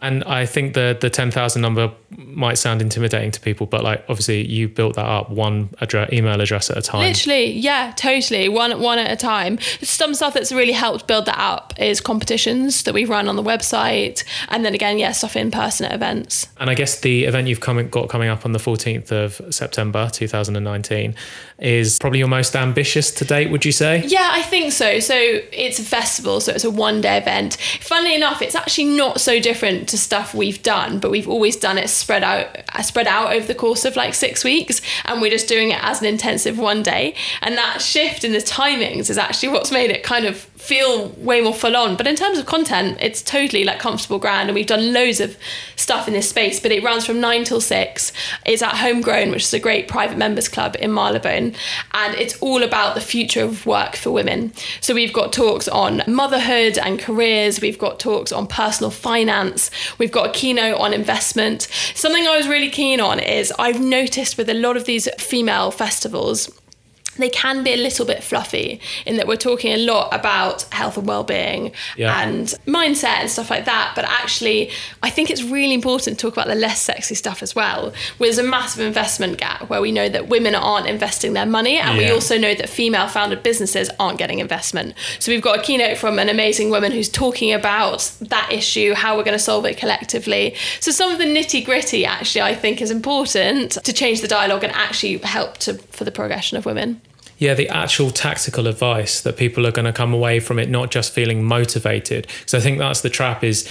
[0.03, 4.03] And I think the the ten thousand number might sound intimidating to people, but like
[4.09, 7.07] obviously you built that up one address, email address at a time.
[7.07, 8.49] Literally, yeah, totally.
[8.49, 9.59] One one at a time.
[9.81, 13.43] Some stuff that's really helped build that up is competitions that we run on the
[13.43, 16.47] website, and then again, yeah, stuff in person at events.
[16.57, 20.09] And I guess the event you've come, got coming up on the 14th of September
[20.11, 21.15] 2019
[21.59, 24.03] is probably your most ambitious to date, would you say?
[24.05, 24.99] Yeah, I think so.
[24.99, 27.55] So it's a festival, so it's a one day event.
[27.79, 31.77] Funnily enough, it's actually not so different to stuff we've done, but we've always done
[31.77, 32.47] it spread out
[32.83, 36.01] spread out over the course of like six weeks, and we're just doing it as
[36.01, 37.13] an intensive one day.
[37.43, 41.41] And that shift in the timings is actually what's made it kind of feel way
[41.41, 41.97] more full on.
[41.97, 45.37] But in terms of content, it's totally like comfortable ground, and we've done loads of
[45.75, 46.61] stuff in this space.
[46.61, 48.13] But it runs from nine till six.
[48.45, 51.53] It's at Homegrown, which is a great private members club in Marylebone,
[51.91, 54.53] and it's all about the future of work for women.
[54.79, 57.59] So we've got talks on motherhood and careers.
[57.59, 59.69] We've got talks on personal finance.
[59.97, 61.67] We've got a keynote on investment.
[61.93, 65.71] Something I was really keen on is I've noticed with a lot of these female
[65.71, 66.49] festivals
[67.17, 70.97] they can be a little bit fluffy in that we're talking a lot about health
[70.97, 72.21] and well-being Yeah.
[72.21, 76.33] and mindset and stuff like that but actually i think it's really important to talk
[76.33, 77.93] about the less sexy stuff as well.
[78.17, 81.77] Where there's a massive investment gap where we know that women aren't investing their money
[81.77, 84.93] and we also know that female founded businesses aren't getting investment.
[85.19, 89.15] So we've got a keynote from an amazing woman who's talking about that issue how
[89.17, 90.55] we're going to solve it collectively.
[90.79, 94.63] So some of the nitty gritty actually i think is important to change the dialogue
[94.63, 97.01] and actually help to for the progression of women
[97.43, 100.91] Yeah, the actual tactical advice that people are going to come away from it not
[100.91, 102.25] just feeling motivated.
[102.45, 103.69] So I think that's the trap is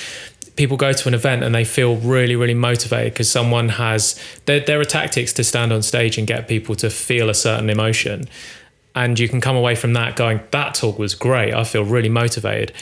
[0.56, 4.60] people go to an event and they feel really, really motivated because someone has there,
[4.60, 8.28] there are tactics to stand on stage and get people to feel a certain emotion.
[8.94, 11.54] And you can come away from that going, that talk was great.
[11.54, 12.74] I feel really motivated.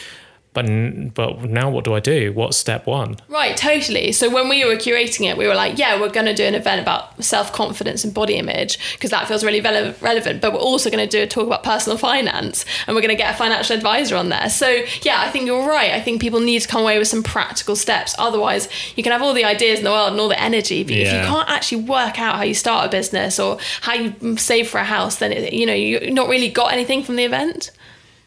[0.53, 2.32] But but now what do I do?
[2.32, 3.16] What's step one?
[3.28, 4.11] Right, totally.
[4.11, 6.57] So when we were curating it, we were like, yeah, we're going to do an
[6.57, 10.40] event about self confidence and body image because that feels really rele- relevant.
[10.40, 13.22] But we're also going to do a talk about personal finance and we're going to
[13.22, 14.51] get a financial advisor on there.
[14.51, 15.92] So yeah, I think you're right.
[15.92, 18.16] I think people need to come away with some practical steps.
[18.18, 20.94] Otherwise, you can have all the ideas in the world and all the energy, but
[20.94, 24.68] if you can't actually work out how you start a business or how you save
[24.68, 27.70] for a house, then it, you know you're not really got anything from the event.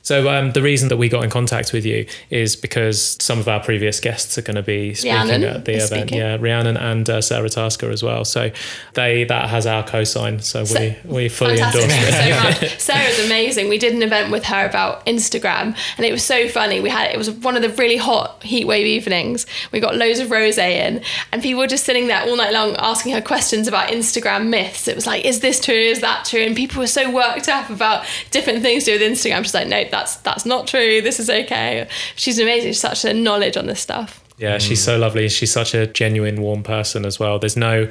[0.04, 3.48] So um, the reason that we got in contact with you is because some of
[3.48, 5.90] our previous guests are going to be speaking Rhiannon at the event.
[5.90, 6.18] speaking.
[6.18, 8.26] Yeah, Rhiannon and uh, Sarah Tasker as well.
[8.26, 8.52] So
[8.96, 10.44] they that has our cosign.
[10.44, 11.84] So we we fully Fantastic.
[11.84, 12.14] endorse it.
[12.14, 12.80] Thank you so much.
[12.80, 13.70] Sarah's amazing.
[13.70, 16.82] We did an event with her about Instagram, and it was so funny.
[16.82, 19.46] We had it was one of the really hot heatwave evenings.
[19.72, 21.02] We got loads of rosé in,
[21.32, 24.88] and people were just sitting there all night long asking her questions about Instagram myths.
[24.90, 25.74] It was like, is this true?
[25.74, 26.42] Is that true?
[26.42, 29.44] And people were so worked up about different things to do with Instagram.
[29.44, 31.02] She's like, no, that's that's not true.
[31.02, 31.88] This is okay.
[32.16, 32.72] She's amazing.
[32.72, 34.24] She's such a knowledge on this stuff.
[34.38, 35.30] Yeah, she's so lovely.
[35.30, 37.38] She's such a genuine, warm person as well.
[37.38, 37.90] There's no,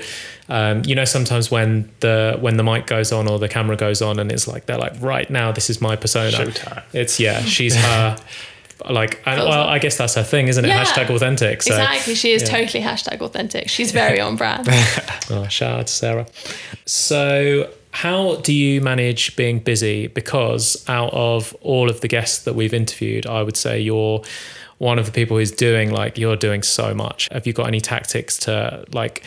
[0.49, 4.03] um, you know, sometimes when the when the mic goes on or the camera goes
[4.03, 6.37] on, and it's like they're like, right now, this is my persona.
[6.37, 6.83] Showtime.
[6.93, 8.17] It's yeah, she's her.
[8.91, 10.67] Like, and, well, I guess that's her thing, isn't it?
[10.67, 10.85] Yeah.
[10.85, 11.63] Hashtag authentic.
[11.63, 12.17] So, exactly.
[12.17, 12.49] She is yeah.
[12.49, 13.69] totally hashtag authentic.
[13.69, 14.67] She's very on brand.
[15.31, 16.27] Oh, shout out to Sarah.
[16.85, 20.07] So, how do you manage being busy?
[20.09, 24.23] Because out of all of the guests that we've interviewed, I would say you're
[24.79, 27.29] one of the people who's doing like you're doing so much.
[27.31, 29.23] Have you got any tactics to like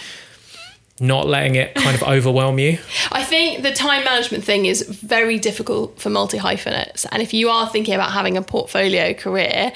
[1.00, 2.80] not letting it kind of overwhelm you?
[3.12, 7.06] I think the time management thing is very difficult for multi hyphenates.
[7.06, 9.72] And if you are thinking about having a portfolio career,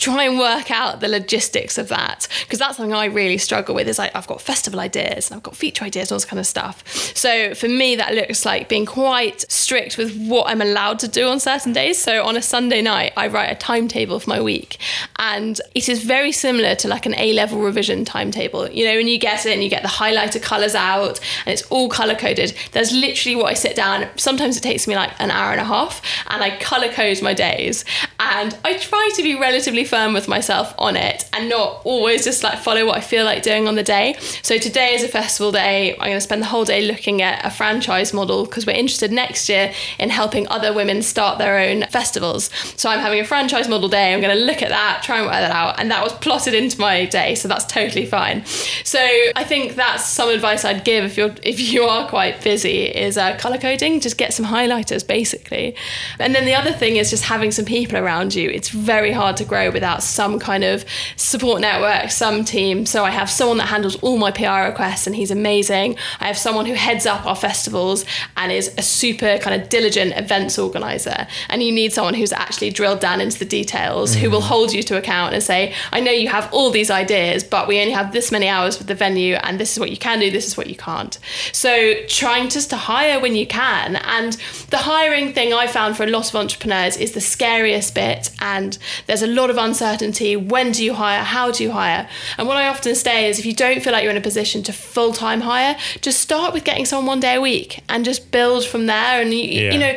[0.00, 3.86] try and work out the logistics of that because that's something I really struggle with.
[3.86, 6.40] Is like I've got festival ideas and I've got feature ideas and all this kind
[6.40, 6.86] of stuff.
[7.14, 11.28] So for me that looks like being quite strict with what I'm allowed to do
[11.28, 11.98] on certain days.
[11.98, 14.78] So on a Sunday night I write a timetable for my week
[15.18, 18.70] and it is very similar to like an A-level revision timetable.
[18.70, 21.62] You know when you get it and you get the highlighter colors out and it's
[21.70, 24.08] all color coded there's literally what I sit down.
[24.16, 27.34] Sometimes it takes me like an hour and a half and I color code my
[27.34, 27.84] days.
[28.18, 32.44] And I try to be relatively firm with myself on it and not always just
[32.44, 34.14] like follow what I feel like doing on the day.
[34.42, 35.92] So today is a festival day.
[35.94, 39.10] I'm going to spend the whole day looking at a franchise model because we're interested
[39.10, 42.50] next year in helping other women start their own festivals.
[42.76, 44.14] So I'm having a franchise model day.
[44.14, 45.80] I'm going to look at that, try and work that out.
[45.80, 47.34] And that was plotted into my day.
[47.34, 48.44] So that's totally fine.
[48.84, 49.00] So
[49.34, 53.18] I think that's some advice I'd give if you're if you are quite busy is
[53.18, 53.98] uh, color coding.
[54.00, 55.74] Just get some highlighters basically.
[56.20, 58.48] And then the other thing is just having some people around you.
[58.50, 60.84] It's very hard to grow without some kind of
[61.16, 62.84] support network, some team.
[62.84, 65.96] So I have someone that handles all my PR requests and he's amazing.
[66.20, 68.04] I have someone who heads up our festivals
[68.36, 71.26] and is a super kind of diligent events organizer.
[71.48, 74.20] And you need someone who's actually drilled down into the details, mm.
[74.20, 77.42] who will hold you to account and say, I know you have all these ideas,
[77.42, 79.96] but we only have this many hours with the venue and this is what you
[79.96, 81.18] can do, this is what you can't.
[81.52, 83.96] So trying just to hire when you can.
[83.96, 84.34] And
[84.68, 88.30] the hiring thing I found for a lot of entrepreneurs is the scariest bit.
[88.40, 88.76] And
[89.06, 90.36] there's a lot of uncertainty.
[90.36, 91.22] When do you hire?
[91.22, 92.08] How do you hire?
[92.36, 94.62] And what I often say is if you don't feel like you're in a position
[94.64, 98.30] to full time hire, just start with getting someone one day a week and just
[98.30, 99.20] build from there.
[99.20, 99.72] And you, yeah.
[99.72, 99.94] you know,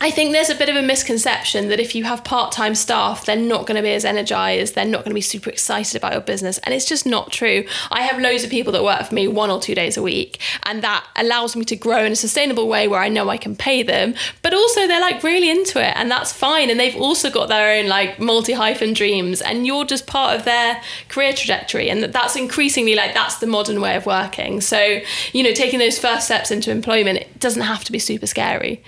[0.00, 3.26] I think there's a bit of a misconception that if you have part time staff,
[3.26, 6.12] they're not going to be as energized, they're not going to be super excited about
[6.12, 6.58] your business.
[6.58, 7.64] And it's just not true.
[7.90, 10.40] I have loads of people that work for me one or two days a week,
[10.64, 13.56] and that allows me to grow in a sustainable way where I know I can
[13.56, 16.70] pay them, but also they're like really into it, and that's fine.
[16.70, 20.44] And they've also got their own like multi hyphen dreams, and you're just part of
[20.44, 21.90] their career trajectory.
[21.90, 24.60] And that's increasingly like that's the modern way of working.
[24.60, 25.00] So,
[25.32, 28.80] you know, taking those first steps into employment, it doesn't have to be super scary.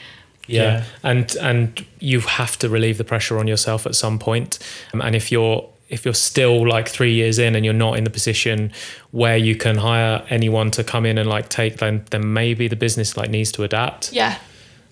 [0.50, 0.62] Yeah.
[0.62, 0.84] yeah.
[1.02, 4.58] and and you have to relieve the pressure on yourself at some point.
[4.92, 8.04] Um, and if you're if you're still like three years in and you're not in
[8.04, 8.72] the position
[9.10, 12.76] where you can hire anyone to come in and like take then then maybe the
[12.76, 14.12] business like needs to adapt.
[14.12, 14.38] Yeah,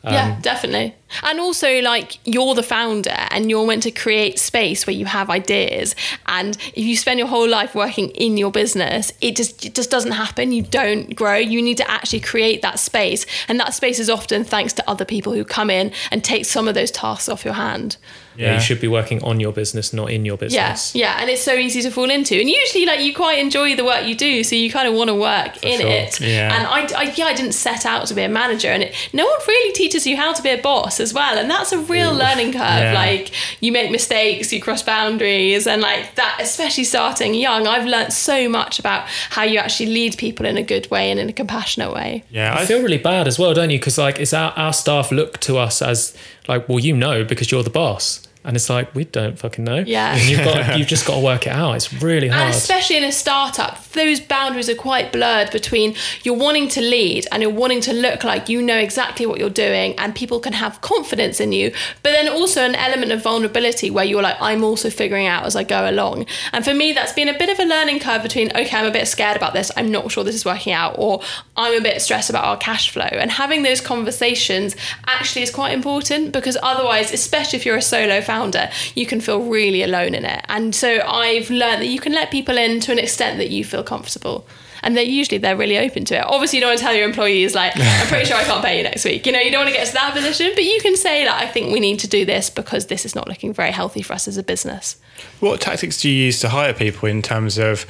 [0.08, 0.94] um, yeah, definitely.
[1.22, 5.30] And also, like, you're the founder and you're meant to create space where you have
[5.30, 5.94] ideas.
[6.26, 9.90] And if you spend your whole life working in your business, it just, it just
[9.90, 10.52] doesn't happen.
[10.52, 11.36] You don't grow.
[11.36, 13.26] You need to actually create that space.
[13.48, 16.68] And that space is often thanks to other people who come in and take some
[16.68, 17.96] of those tasks off your hand.
[18.38, 18.54] Yeah.
[18.54, 20.94] you should be working on your business, not in your business.
[20.94, 22.38] Yeah, yeah, and it's so easy to fall into.
[22.38, 25.08] And usually, like you quite enjoy the work you do, so you kind of want
[25.08, 25.90] to work For in sure.
[25.90, 26.20] it.
[26.20, 26.56] Yeah.
[26.56, 29.26] And I, I, yeah, I didn't set out to be a manager, and it, no
[29.26, 32.10] one really teaches you how to be a boss as well, and that's a real
[32.10, 32.18] Ooh.
[32.18, 32.60] learning curve.
[32.60, 32.92] Yeah.
[32.94, 38.12] Like you make mistakes, you cross boundaries, and like that, especially starting young, I've learned
[38.12, 41.32] so much about how you actually lead people in a good way and in a
[41.32, 42.22] compassionate way.
[42.30, 43.78] Yeah, I feel really bad as well, don't you?
[43.80, 46.16] Because like, it's our, our staff look to us as
[46.46, 49.84] like, well, you know, because you're the boss and it's like we don't fucking know.
[49.86, 51.74] Yeah, and you've got you've just got to work it out.
[51.74, 56.36] It's really hard, and especially in a startup, those boundaries are quite blurred between you're
[56.36, 59.94] wanting to lead and you're wanting to look like you know exactly what you're doing,
[59.98, 61.72] and people can have confidence in you,
[62.02, 65.56] but then also an element of vulnerability where you're like, I'm also figuring out as
[65.56, 66.26] I go along.
[66.52, 68.90] And for me, that's been a bit of a learning curve between okay, I'm a
[68.90, 71.22] bit scared about this, I'm not sure this is working out, or
[71.56, 74.76] I'm a bit stressed about our cash flow, and having those conversations
[75.06, 79.40] actually is quite important because otherwise, especially if you're a solo founder, you can feel
[79.40, 80.44] really alone in it.
[80.48, 83.64] And so I've learned that you can let people in to an extent that you
[83.64, 84.46] feel comfortable.
[84.82, 86.24] And they're usually they're really open to it.
[86.24, 88.76] Obviously, you don't want to tell your employees like, "I'm pretty sure I can't pay
[88.78, 90.78] you next week." You know, you don't want to get to that position, but you
[90.80, 93.52] can say like, "I think we need to do this because this is not looking
[93.52, 94.96] very healthy for us as a business."
[95.40, 97.86] What tactics do you use to hire people in terms of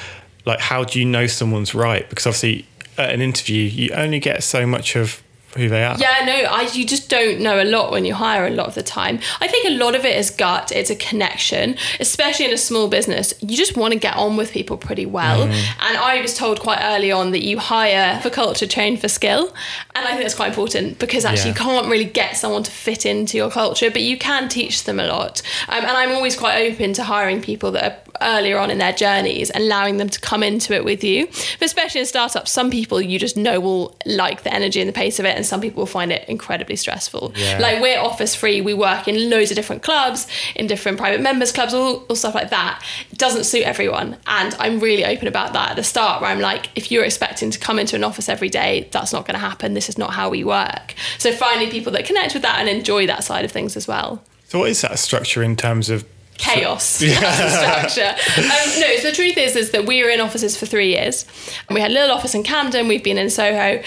[0.47, 2.09] like how do you know someone's right?
[2.09, 2.67] Because obviously,
[2.97, 5.23] at an interview, you only get so much of
[5.57, 5.97] who they are.
[5.99, 8.75] Yeah, no, I you just don't know a lot when you hire a lot of
[8.75, 9.19] the time.
[9.41, 12.89] I think a lot of it is gut, it's a connection, especially in a small
[12.89, 13.33] business.
[13.41, 15.47] You just want to get on with people pretty well.
[15.47, 15.53] Mm.
[15.53, 19.55] And I was told quite early on that you hire for culture, train for skill.
[19.95, 21.57] And I think that's quite important because actually yeah.
[21.57, 25.01] you can't really get someone to fit into your culture, but you can teach them
[25.01, 25.41] a lot.
[25.69, 28.93] Um, and I'm always quite open to hiring people that are earlier on in their
[28.93, 31.27] journeys and allowing them to come into it with you.
[31.27, 34.93] But especially in startups, some people you just know will like the energy and the
[34.93, 37.33] pace of it and some people will find it incredibly stressful.
[37.35, 37.59] Yeah.
[37.59, 41.53] Like we're office free, we work in loads of different clubs, in different private members
[41.53, 42.85] clubs, all, all stuff like that.
[43.11, 44.19] It doesn't suit everyone.
[44.27, 47.51] And I'm really open about that at the start, where I'm like, if you're expecting
[47.53, 49.75] to come into an office every day, that's not going to happen.
[49.75, 50.95] This is not how we work.
[51.19, 54.23] So finding people that connect with that and enjoy that side of things as well
[54.49, 56.05] So what is that structure in terms of
[56.39, 58.15] chaos the structure.
[58.39, 61.27] Um, no, so the truth is, is that we were in offices for three years,
[61.69, 62.89] and we had a little office in Camden.
[62.89, 63.83] We've been in Soho,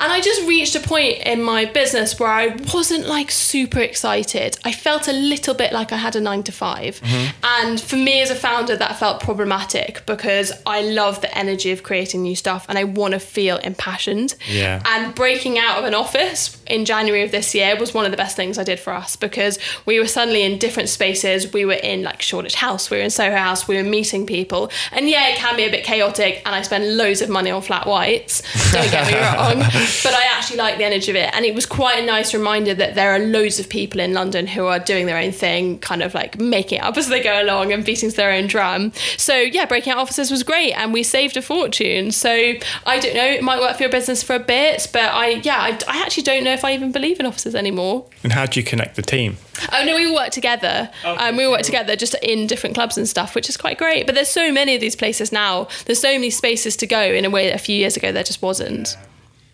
[0.00, 4.56] and I just reached a point in my business where I wasn't like super excited.
[4.64, 7.02] I felt a little bit like I had a nine to 5
[7.42, 11.82] and for me as a founder, that felt problematic because I love the energy of
[11.82, 14.34] creating new stuff, and I want to feel impassioned.
[14.48, 14.82] Yeah.
[14.86, 18.16] And breaking out of an office in January of this year was one of the
[18.16, 21.52] best things I did for us because we were suddenly in different spaces.
[21.52, 24.70] We were in like Shoreditch House, we were in Soho House, we were meeting people.
[24.92, 27.62] And yeah, it can be a bit chaotic and I spend loads of money on
[27.62, 28.42] flat whites.
[28.72, 29.58] Don't get me wrong.
[29.58, 31.30] But I actually like the energy of it.
[31.34, 34.46] And it was quite a nice reminder that there are loads of people in London
[34.46, 37.42] who are doing their own thing, kind of like making it up as they go
[37.42, 38.92] along and beating to their own drum.
[39.16, 42.12] So yeah, breaking out offices was great and we saved a fortune.
[42.12, 45.28] So I don't know, it might work for your business for a bit, but I
[45.42, 48.04] yeah, I, I actually don't know if I even believe in offices anymore.
[48.22, 49.36] and how do you connect the team?
[49.72, 50.88] Oh no, we all work together.
[51.04, 54.06] um, we all work together just in different clubs and stuff, which is quite great.
[54.06, 55.68] But there's so many of these places now.
[55.86, 58.24] There's so many spaces to go in a way that a few years ago there
[58.24, 58.96] just wasn't.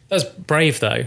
[0.08, 1.06] That's brave though,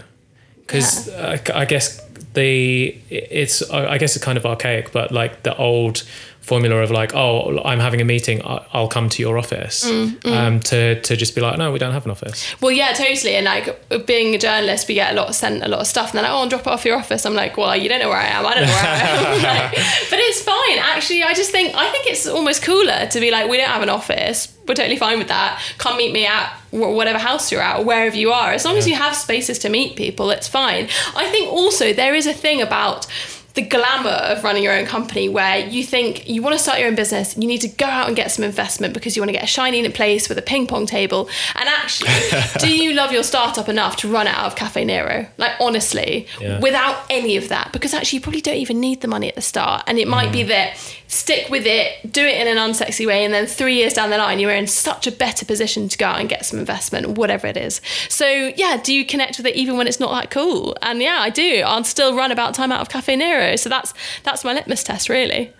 [0.61, 2.01] because uh, I guess
[2.33, 6.03] the it's I guess it's kind of archaic, but like the old
[6.47, 10.79] formula of like, oh, I'm having a meeting, I'll come to your office, Um, to
[11.01, 12.37] to just be like, no, we don't have an office.
[12.61, 13.35] Well, yeah, totally.
[13.35, 13.65] And like
[14.05, 16.31] being a journalist, we get a lot sent a lot of stuff, and they're like,
[16.31, 18.29] "Oh, I'll drop it off your office." I'm like, "Well, you don't know where I
[18.37, 18.45] am.
[18.45, 19.71] I don't know where I am." Like,
[20.11, 20.77] but it's fine.
[20.93, 23.81] Actually, I just think I think it's almost cooler to be like, "We don't have
[23.83, 24.39] an office.
[24.67, 25.61] We're totally fine with that.
[25.77, 28.51] Come meet me at whatever house you're at, or wherever you are.
[28.51, 32.15] As long as you have spaces to meet people, it's fine." I think also there
[32.15, 33.05] is a thing about
[33.57, 36.87] the glamour of running your own company where you think you want to start your
[36.87, 39.33] own business you need to go out and get some investment because you want to
[39.33, 41.27] get a shiny place with a ping pong table.
[41.55, 42.11] And actually
[42.59, 45.27] do you love your startup enough to run it out of Caffè Nero?
[45.37, 46.59] Like honestly Yeah.
[46.59, 49.41] without any of that because actually you probably don't even need the money at the
[49.41, 49.83] start.
[49.87, 50.49] And it might be mm.
[50.49, 50.77] that
[51.07, 54.17] stick with it do it in an unsexy way and then three years down the
[54.17, 57.47] line you're in such a better position to go out and get some investment whatever
[57.47, 57.81] it is.
[58.09, 60.75] So yeah do you connect with it even when it's not that cool?
[60.81, 61.63] And yeah i do.
[61.65, 63.93] I'll still run about time out of Caffè Nero so that's
[64.23, 65.53] that's my litmus test really.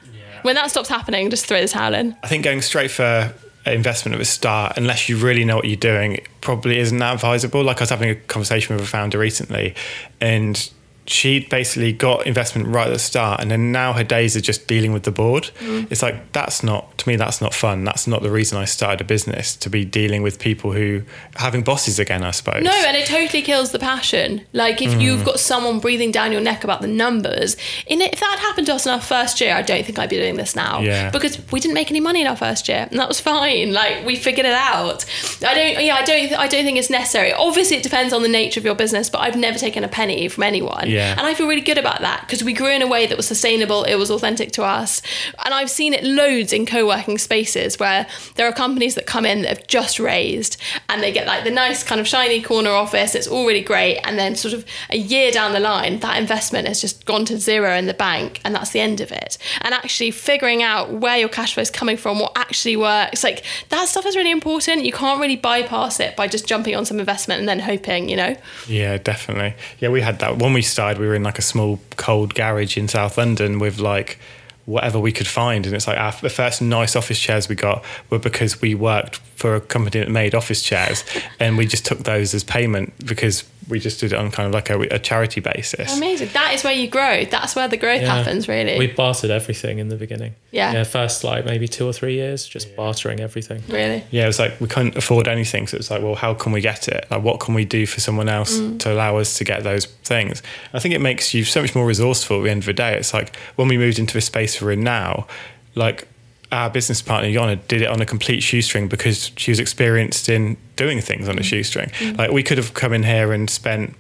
[0.44, 2.16] When that stops happening just throw the towel in.
[2.24, 3.34] I think going straight for
[3.66, 7.16] investment at the start, unless you really know what you're doing, it probably isn't that
[7.16, 7.64] advisable.
[7.64, 9.76] Like I was having a conversation with a founder recently,
[10.22, 10.70] and
[11.08, 14.68] she basically got investment right at the start, and then now her days are just
[14.68, 15.50] dealing with the board.
[15.90, 17.16] It's like that's not to me.
[17.16, 17.84] That's not fun.
[17.86, 21.04] That's not the reason I started a business to be dealing with people who
[21.36, 22.24] having bosses again.
[22.24, 22.64] I suppose.
[22.64, 24.42] No, and it totally kills the passion.
[24.54, 25.02] Like if Mm.
[25.02, 27.56] you've got someone breathing down your neck about the numbers,
[27.86, 29.98] in it, if that had happened to us in our first year, I don't think
[30.00, 30.82] I'd be doing this now.
[30.82, 31.10] Yeah.
[31.12, 33.72] Because we didn't make any money in our first year, and that was fine.
[33.74, 35.06] Like we figured it out.
[35.46, 35.86] I don't.
[35.86, 36.34] Yeah, I don't.
[36.34, 37.32] I don't think it's necessary.
[37.34, 40.28] Obviously, it depends on the nature of your business, but I've never taken a penny
[40.28, 40.97] from anyone, Yeah.
[41.02, 43.28] And I feel really good about that because we grew in a way that was
[43.28, 43.84] sustainable.
[43.84, 45.02] It was authentic to us,
[45.46, 49.42] and I've seen it loads in co-working spaces where there are companies that come in
[49.44, 50.58] that have just raised
[50.90, 53.16] and they get like the nice kind of shiny corner office.
[53.16, 56.68] It's all really great, and then sort of a year down the line, that investment
[56.68, 59.38] has just gone to zero in the bank, and that's the end of it.
[59.62, 63.44] And actually figuring out where your cash flow is coming from, what actually works, like
[63.70, 64.86] that stuff is really important.
[64.86, 68.16] You can't really bypass it by just jumping on some investment and then hoping, you
[68.16, 68.36] know.
[68.68, 69.56] Yeah, definitely.
[69.80, 70.87] Yeah, we had that when we started.
[70.96, 74.20] We were in like a small cold garage in South London with like
[74.66, 77.84] whatever we could find, and it's like our the first nice office chairs we got
[78.10, 81.04] were because we worked for a company that made office chairs,
[81.40, 84.54] and we just took those as payment because we just did it on kind of
[84.54, 85.98] like a, a charity basis.
[85.98, 86.30] Amazing.
[86.34, 87.26] That is where you grow.
[87.26, 88.16] That's where the growth Yeah.
[88.16, 88.78] happens, really.
[88.78, 90.36] We bartered everything in the beginning.
[90.52, 90.72] Yeah.
[90.74, 93.64] Yeah, first like maybe two or three years, just bartering everything.
[93.68, 94.04] really.
[94.12, 96.62] Yeah, it was like we couldn't afford anything, so it's like, well, how can we
[96.62, 97.06] get it?
[97.10, 98.80] Like, what can we do for someone else mm.
[98.80, 100.42] to allow us to get those things?
[100.74, 102.96] I think it makes you so much more resourceful at the end of the day.
[102.96, 105.28] It's like when we moved into the space we're in now,
[105.76, 106.08] like
[106.52, 110.56] our business partner Yona did it on a complete shoestring because she was experienced in
[110.76, 111.46] doing things on a mm.
[111.46, 111.90] shoestring.
[111.90, 112.18] Mm.
[112.18, 113.96] Like we could have come in here and spent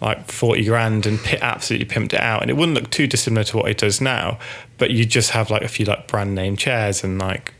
[0.00, 3.44] like 40 grand and pi absolutely pimped it out and it wouldn't look too dissimilar
[3.44, 4.36] to what it does now
[4.76, 7.54] but you just have like a few like brand name chairs and like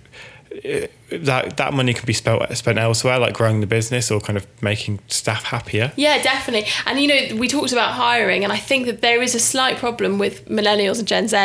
[1.11, 4.47] that that money can be spent spent elsewhere like growing the business or kind of
[4.63, 6.69] making staff happier Yeah, definitely.
[6.87, 9.77] And you know, we talked about hiring, and I think that there is a slight
[9.79, 11.37] problem with millennials and Gen Z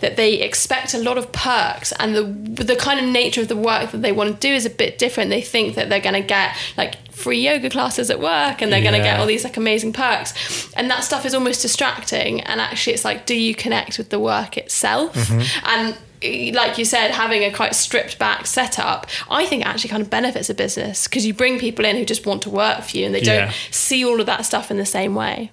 [0.00, 3.56] that they expect a lot of perks, and the the kind of nature of the
[3.56, 5.30] work that they want to do is a bit different.
[5.30, 8.82] They think that they're going to get like free yoga classes at work and they're
[8.82, 10.34] going to get all these like amazing perks
[10.76, 14.18] and that stuff is almost distracting and actually it's like do you connect with the
[14.18, 15.66] work itself Mm-hmm.
[15.68, 15.96] and
[16.54, 20.48] like you said having a quite stripped back setup i think actually kind of benefits
[20.50, 23.14] a business because you bring people in who just want to work for you and
[23.14, 23.52] they don't Yeah.
[23.70, 25.50] see all of that stuff in the same way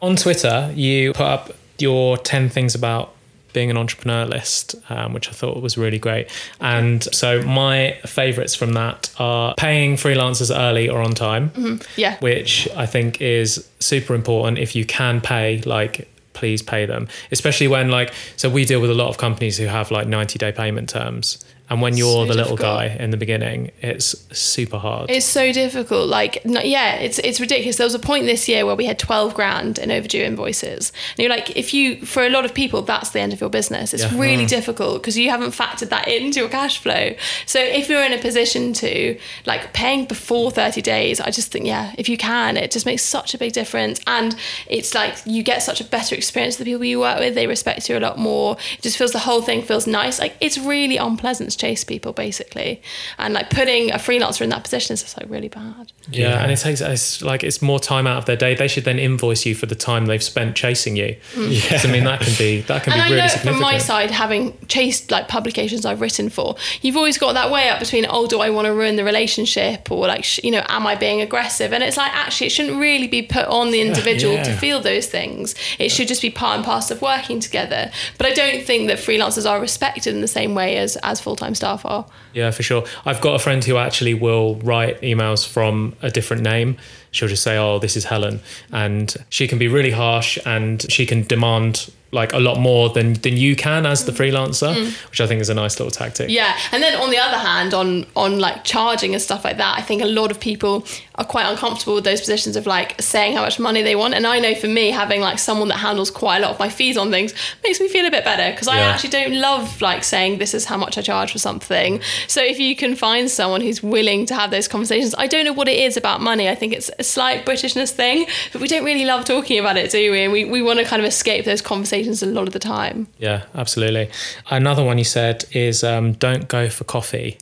[0.00, 3.14] On Twitter, you put up your 10 things about
[3.52, 6.28] being an entrepreneur list, um, which I thought was really great.
[6.60, 12.68] And so my favorites from that are paying freelancers early or on time, yeah which
[12.76, 14.58] I think is super important.
[14.58, 16.06] If you can pay, like,
[16.38, 19.66] please pay them, especially when, like, so we deal with a lot of companies who
[19.66, 21.44] have like 90 day payment terms.
[21.70, 22.78] And when you're So the little difficult.
[22.78, 25.10] guy in the beginning, it's super hard.
[25.10, 26.08] It's so difficult.
[26.08, 27.76] Like, no, yeah, it's it's ridiculous.
[27.76, 30.92] There was a point this year where we had twelve grand in overdue invoices.
[31.16, 33.50] And you're like, if you, for a lot of people, that's the end of your
[33.50, 33.92] business.
[33.92, 34.18] It's Yeah.
[34.18, 34.48] really mm.
[34.48, 37.14] difficult because you haven't factored that into your cash flow.
[37.44, 41.66] So if you're in a position to like paying before thirty days, I just think
[41.66, 44.00] yeah, if you can, it just makes such a big difference.
[44.06, 44.34] And
[44.68, 47.34] it's like you get such a better experience with the people you work with.
[47.34, 48.56] They respect you a lot more.
[48.78, 50.18] It just feels the whole thing feels nice.
[50.18, 52.80] Like it's really unpleasant chase people basically,
[53.18, 55.92] and like putting a freelancer in that position is just like really bad.
[56.10, 58.54] Yeah, and it takes it's like it's more time out of their day.
[58.54, 61.16] They should then invoice you for the time they've spent chasing you.
[61.34, 61.70] Mm.
[61.70, 61.80] Yeah.
[61.88, 63.54] I mean that can be that can And be I really know significant.
[63.56, 67.68] from my side, having chased like publications I've written for, you've always got that weigh
[67.68, 70.64] up between, oh, do I want to ruin the relationship, or like, sh- you know,
[70.68, 71.72] am I being aggressive?
[71.72, 75.06] And it's like actually, it shouldn't really be put on the individual to feel those
[75.06, 75.54] things.
[75.78, 77.90] It should just be part and parcel of working together.
[78.16, 81.36] But I don't think that freelancers are respected in the same way as as full
[81.48, 82.06] time staff are.
[82.34, 82.84] Yeah, for sure.
[83.04, 86.76] I've got a friend who actually will write emails from a different name.
[87.10, 88.40] She'll just say, "Oh, this is Helen,"
[88.72, 93.14] and she can be really harsh and she can demand like a lot more than
[93.14, 94.74] than you can as the freelancer,
[95.10, 96.28] which I think is a nice little tactic.
[96.28, 96.32] Mm.
[96.32, 99.78] Yeah, and then on the other hand, on on like charging and stuff like that,
[99.78, 100.86] I think a lot of people
[101.16, 104.14] are quite uncomfortable with those positions of like saying how much money they want.
[104.14, 106.68] And I know for me, having like someone that handles quite a lot of my
[106.68, 107.34] fees on things
[107.64, 110.64] makes me feel a bit better because I actually don't love like saying this is
[110.64, 112.00] how much I charge for something.
[112.26, 115.52] So if you can find someone who's willing to have those conversations, I don't know
[115.52, 116.48] what it is about money.
[116.48, 119.90] I think it's a slight Britishness thing, but we don't really love talking about it,
[119.90, 120.22] do we?
[120.24, 123.06] And we, we want to kind of escape those conversations a lot of the time.
[123.18, 124.10] Yeah, absolutely.
[124.50, 127.38] Another one you said is um, don't go for coffee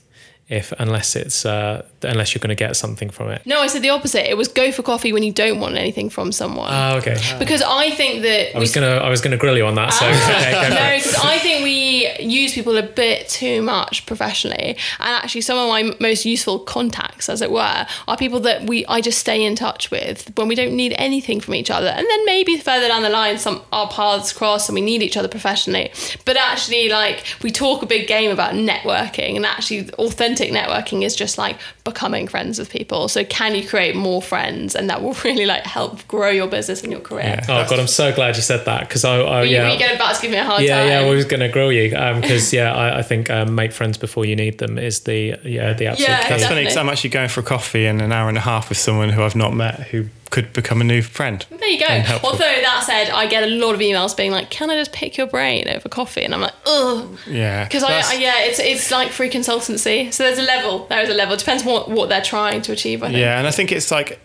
[0.49, 3.43] if unless it's uh, unless you're going to get something from it.
[3.45, 4.31] No, I said the opposite.
[4.31, 6.71] It was go for coffee when you don't want anything from someone.
[6.73, 7.17] Oh, okay.
[7.41, 9.93] because I think that I was gonna I was gonna grill you on that.
[9.93, 15.25] So okay, no, because I think we use people a bit too much professionally, and
[15.25, 19.01] actually, some of my most useful contacts, as it were, are people that we I
[19.01, 22.25] just stay in touch with when we don't need anything from each other, and then
[22.25, 25.91] maybe further down the line, some our paths cross and we need each other professionally.
[26.25, 31.17] But actually, like we talk a big game about networking, and actually, authentic networking is
[31.17, 33.09] just like becoming friends with people.
[33.09, 36.83] So, can you create more friends, and that will really like help grow your business
[36.83, 37.25] and your career.
[37.25, 37.45] Yeah.
[37.49, 39.65] Oh god, I'm so glad you said that because I, I Were you, yeah.
[39.69, 40.89] were you going about to give me a hard yeah, time?
[40.89, 41.89] yeah, yeah, we was going to grill you
[42.21, 45.73] because yeah, I, I think um, make friends before you need them is the yeah
[45.73, 46.29] the absolute Yeah, key.
[46.29, 46.63] That's funny Definitely.
[46.65, 49.09] because I'm actually going for a coffee in an hour and a half with someone
[49.11, 51.47] who I've not met who could become a new friend.
[51.51, 51.87] There you go.
[52.25, 55.17] Although that said, I get a lot of emails being like, "Can I just pick
[55.17, 57.65] your brain over coffee?" And I'm like, "Ugh," Yeah.
[57.65, 60.13] because I, I yeah, it's it's like free consultancy.
[60.13, 60.87] So there's a level.
[60.89, 61.35] There is a level.
[61.35, 63.03] It depends what what they're trying to achieve.
[63.03, 63.19] I think.
[63.19, 64.19] Yeah, and I think it's like,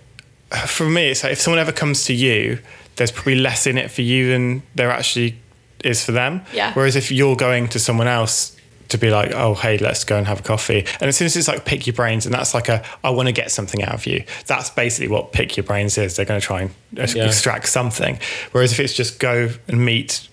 [0.67, 2.59] for me, it's like if someone ever comes to you,
[2.95, 5.35] there's probably less in it for you than there actually
[5.83, 6.41] is for them.
[6.53, 6.73] Yeah.
[6.73, 8.55] Whereas if you're going to someone else
[8.89, 10.85] to be like, oh, hey, let's go and have a coffee.
[10.99, 13.27] And as soon as it's like pick your brains, and that's like a, I want
[13.27, 14.23] to get something out of you.
[14.47, 16.15] That's basically what pick your brains is.
[16.17, 17.25] They're going to try and Yeah.
[17.25, 18.19] extract something.
[18.51, 20.27] Whereas if it's just go and meet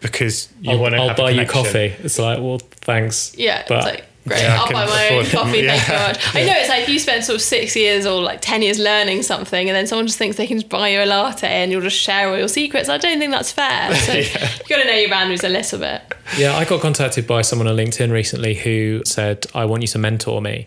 [0.00, 1.94] because you I'll, want to I'll have a buy you coffee.
[2.02, 3.32] It's like, well, thanks.
[3.38, 4.40] Yeah, but it's like great.
[4.42, 5.30] Yeah, I I'll can buy my own afford it.
[5.32, 5.50] coffee.
[5.50, 5.84] Thank you Yeah.
[5.86, 6.34] very much.
[6.36, 9.22] I know it's like you spend sort of six years or like ten years learning
[9.22, 11.80] something, and then someone just thinks they can just buy you a latte and you'll
[11.80, 12.88] just share all your secrets.
[12.88, 13.94] I don't think that's fair.
[14.00, 16.02] So you've got to know your boundaries a little bit.
[16.38, 19.98] Yeah, I got contacted by someone on LinkedIn recently who said, I want you to
[19.98, 20.66] mentor me.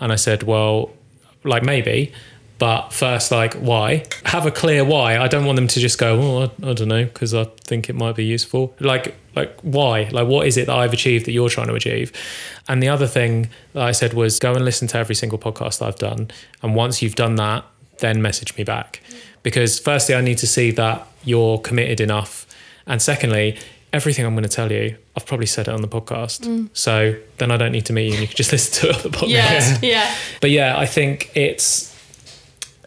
[0.00, 0.90] And I said, well,
[1.44, 2.12] like maybe,
[2.62, 4.04] but first, like, why?
[4.24, 5.18] Have a clear why.
[5.18, 7.88] I don't want them to just go, well, I, I don't know, because I think
[7.88, 8.72] it might be useful.
[8.78, 10.08] Like, like why?
[10.12, 12.12] Like, what is it that I've achieved that you're trying to achieve?
[12.68, 15.84] And the other thing that I said was go and listen to every single podcast
[15.84, 16.30] I've done.
[16.62, 17.64] And once you've done that,
[17.98, 19.02] then message me back.
[19.42, 22.46] Because firstly, I need to see that you're committed enough.
[22.86, 23.58] And secondly,
[23.92, 26.42] everything I'm going to tell you, I've probably said it on the podcast.
[26.42, 26.70] Mm.
[26.74, 29.04] So then I don't need to meet you and you can just listen to it
[29.04, 29.82] on the podcast.
[29.82, 30.14] Yeah, yeah.
[30.40, 31.91] But yeah, I think it's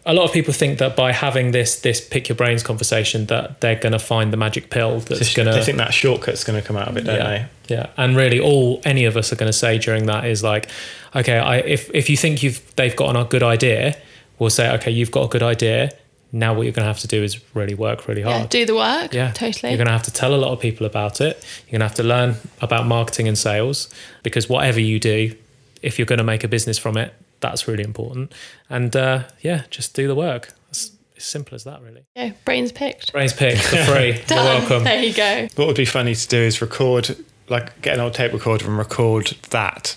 [0.05, 3.61] a lot of people think that by having this this pick your brains conversation that
[3.61, 6.61] they're going to find the magic pill that's going They to think that shortcut's going
[6.61, 7.89] to come out of it, don't yeah, yeah.
[7.97, 10.69] And really, all any of us are going to say during that is like,
[11.15, 13.97] okay, I, if if you think you've they've got a good idea,
[14.37, 15.91] we'll say, okay, you've got a good idea.
[16.31, 18.41] Now what you're going to have to do is really work really hard.
[18.41, 19.13] Yeah, do the work.
[19.13, 19.71] Yeah, totally.
[19.71, 21.43] You're going to have to tell a lot of people about it.
[21.65, 23.89] You're going to have to learn about marketing and sales
[24.21, 25.33] because whatever you do,
[25.81, 27.13] if you're going to make a business from it,
[27.49, 28.33] that's really important.
[28.69, 30.53] And uh, yeah, just do the work.
[30.69, 32.05] It's as simple as that, really.
[32.15, 33.11] yeah, brains picked.
[33.13, 34.13] Brains picked for free.
[34.29, 34.83] You're welcome.
[34.83, 35.47] There you go.
[35.55, 37.15] What would be funny to do is record,
[37.49, 39.95] like, get an old tape recorder and record that,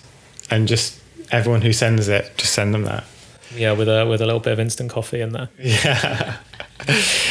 [0.51, 3.05] and just everyone who sends it, just send them that.
[3.55, 5.49] Yeah, with a with a little bit of instant coffee in there.
[5.59, 6.36] Yeah.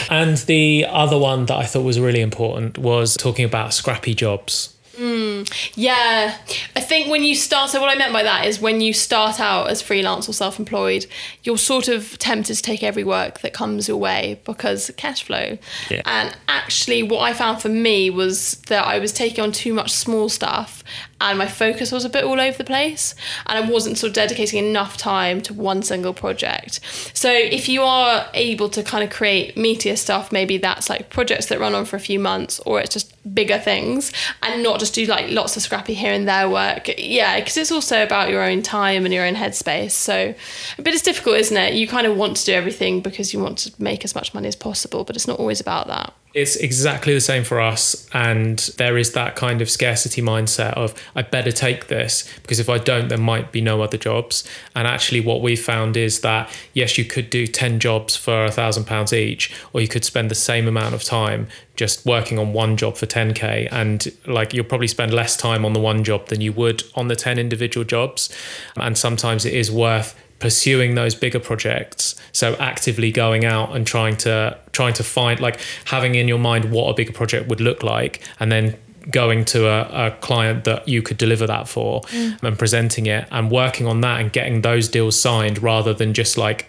[0.09, 4.75] And the other one that I thought was really important was talking about scrappy jobs.
[4.97, 6.37] Mm, yeah,
[6.75, 9.39] I think when you start, so what I meant by that is when you start
[9.39, 11.05] out as freelance or self employed,
[11.43, 15.59] you're sort of tempted to take every work that comes your way because cash flow.
[15.91, 16.01] Yeah.
[16.05, 19.91] And actually, what I found for me was that I was taking on too much
[19.91, 20.83] small stuff
[21.19, 23.15] and my focus was a bit all over the place
[23.45, 26.79] and I wasn't sort of dedicating enough time to one single project.
[27.13, 31.47] So if you are able to kind of create meatier stuff, maybe that's like projects
[31.47, 34.11] that run on for a few months or it's just bigger things
[34.43, 36.89] and not just do like lots of scrappy here and there work.
[36.97, 39.91] Yeah, because it's also about your own time and your own headspace.
[39.91, 40.35] So
[40.77, 41.73] but it's difficult, isn't it?
[41.73, 44.47] You kind of want to do everything because you want to make as much money
[44.47, 46.13] as possible, but it's not always about that.
[46.37, 48.07] It's exactly the same for us.
[48.13, 52.69] And there is that kind of scarcity mindset of, I better take this because if
[52.69, 54.47] I don't, there might be no other jobs.
[54.75, 58.51] And actually, what we found is that, yes, you could do 10 jobs for a
[58.51, 62.53] thousand pounds each, or you could spend the same amount of time just working on
[62.53, 63.67] one job for 10K.
[63.71, 67.07] And like, you'll probably spend less time on the one job than you would on
[67.07, 68.29] the 10 individual jobs.
[68.75, 72.15] And sometimes it is worth pursuing those bigger projects.
[72.31, 76.71] So actively going out and trying to trying to find like having in your mind
[76.71, 78.77] what a bigger project would look like and then
[79.09, 82.43] going to a, a client that you could deliver that for mm.
[82.43, 86.37] and presenting it and working on that and getting those deals signed rather than just
[86.37, 86.67] like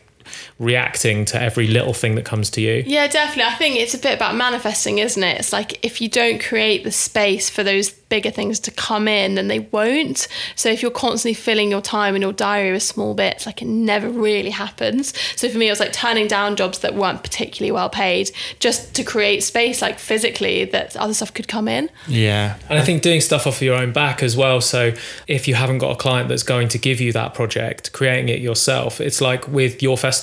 [0.59, 3.53] reacting to every little thing that comes to you Yeah, definitely.
[3.53, 5.39] I think it's a bit about manifesting, isn't it?
[5.39, 9.35] It's like if you don't create the space for those bigger things to come in,
[9.35, 10.29] then they won't.
[10.57, 13.68] So if you're constantly filling your time in your diary with small bits, like it
[13.68, 15.12] never really happens.
[15.37, 18.95] So for me, it was like turning down jobs that weren't particularly well paid just
[18.95, 21.91] to create space, like physically, that other stuff could come in.
[22.07, 22.57] Yeah.
[22.68, 24.61] And I think doing stuff off your own back as well.
[24.61, 24.95] So
[25.26, 28.41] if you haven't got a client that's going to give you that project, creating it
[28.41, 30.18] yourself, it's like with your festival,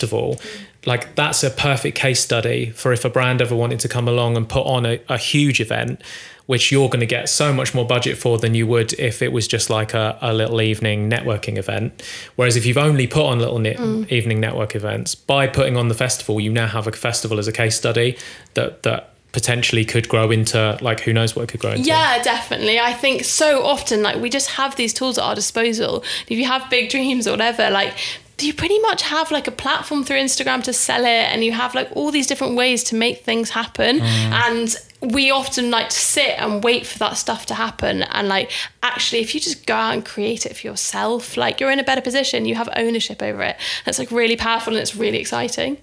[0.86, 4.38] like that's a perfect case study for if a brand ever wanted to come along
[4.38, 6.02] and put on a, a huge event,
[6.46, 9.32] which you're going to get so much more budget for than you would if it
[9.32, 12.04] was just like a, a little evening networking event.
[12.36, 14.12] Whereas if you've only put on little ne- mm.
[14.12, 17.52] evening network events, by putting on the festival, you now have a festival as a
[17.52, 18.18] case study
[18.54, 21.84] that that potentially could grow into like who knows what it could grow into.
[21.84, 22.80] Yeah, definitely.
[22.80, 26.06] I think so often, like, we just have these tools at our disposal.
[26.28, 27.96] If you have big dreams or whatever, like,
[28.40, 31.74] you pretty much have like a platform through Instagram to sell it, and you have
[31.76, 34.00] like all these different ways to make things happen.
[34.00, 34.04] Mm.
[34.04, 34.76] And
[35.14, 38.04] we often like to sit and wait for that stuff to happen.
[38.04, 41.72] And like, actually, if you just go out and create it for yourself, like, you're
[41.72, 43.58] in a better position, you have ownership over it.
[43.86, 45.78] That's like really powerful and it's really exciting.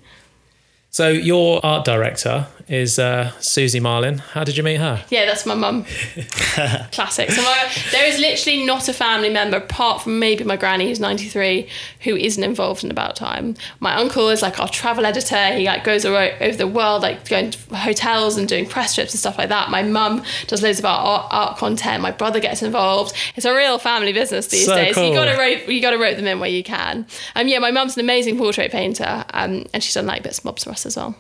[0.95, 4.19] So your art director is uh, Susie Marlin.
[4.19, 5.03] How did you meet her?
[5.09, 5.85] Yeah, that's my mum.
[6.93, 7.31] Classic.
[7.31, 11.01] So my, there is literally not a family member apart from maybe my granny who's
[11.01, 11.67] 93
[12.03, 13.57] who isn't involved in About Time.
[13.81, 15.55] My uncle is like our travel editor.
[15.55, 19.13] He like goes over, over the world, like going to hotels and doing press trips
[19.15, 19.71] and stuff like that.
[19.71, 22.03] My mum does loads of art, art content.
[22.03, 23.15] My brother gets involved.
[23.35, 24.95] It's a real family business these So days.
[24.95, 25.09] cool.
[25.09, 27.07] You gotta rope, you gotta rope them in where you can.
[27.35, 30.45] Um, yeah, my mum's an amazing portrait painter, um, and she's done like bits and
[30.45, 31.15] bobs for us as well.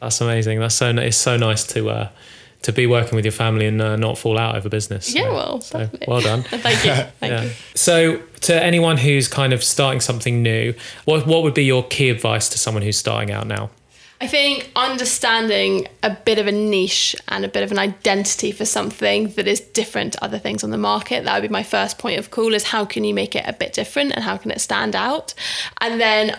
[0.00, 0.58] That's amazing.
[0.60, 2.08] That's so it's so nice to uh,
[2.62, 5.14] to be working with your family and uh, not fall out over business.
[5.14, 6.42] Yeah, So- well, so well done.
[6.44, 6.92] Thank you.
[7.20, 7.42] Thank Yeah.
[7.44, 7.50] you.
[7.74, 12.08] So, to anyone who's kind of starting something new, what what would be your key
[12.10, 13.70] advice to someone who's starting out now?
[14.20, 18.64] I think understanding a bit of a niche and a bit of an identity for
[18.64, 21.24] something that is different to other things on the market.
[21.24, 23.52] That would be my first point of call is how can you make it a
[23.52, 25.34] bit different and how can it stand out?
[25.80, 26.38] And then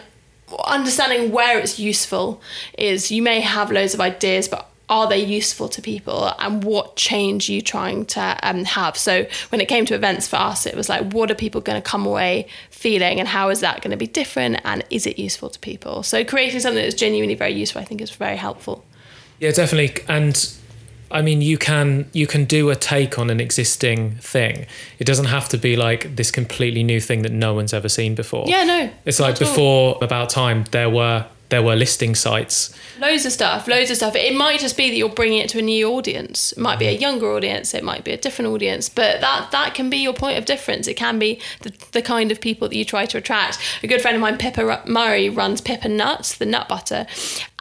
[0.65, 2.41] understanding where it's useful
[2.77, 6.33] is you may have loads of ideas, but are they useful to people?
[6.39, 8.97] And what change are you trying to um, have?
[8.97, 11.81] So when it came to events for us it was like what are people going
[11.81, 15.17] to come away feeling and how is that going to be different and is it
[15.17, 16.03] useful to people?
[16.03, 18.83] So creating something that's genuinely very useful i think is very helpful.
[19.39, 20.03] Yeah, definitely.
[20.07, 20.35] And
[21.13, 24.65] I mean, you can you can do a take on an existing thing.
[24.99, 28.15] It doesn't have to be like this completely new thing that no one's ever seen
[28.15, 28.45] before.
[28.47, 29.47] yeah no It's like at all.
[29.47, 32.73] before about time there were there were listing sites.
[32.99, 34.15] Loads of stuff, loads of stuff.
[34.15, 36.51] It might just be that you're bringing it to a new audience.
[36.53, 39.75] It might be a younger audience, it might be a different audience, but that that
[39.75, 40.87] can be your point of difference.
[40.87, 43.59] It can be the, the kind of people that you try to attract.
[43.83, 47.05] A good friend of mine, Pippa Murray, runs Pip & Nut, the nut butter,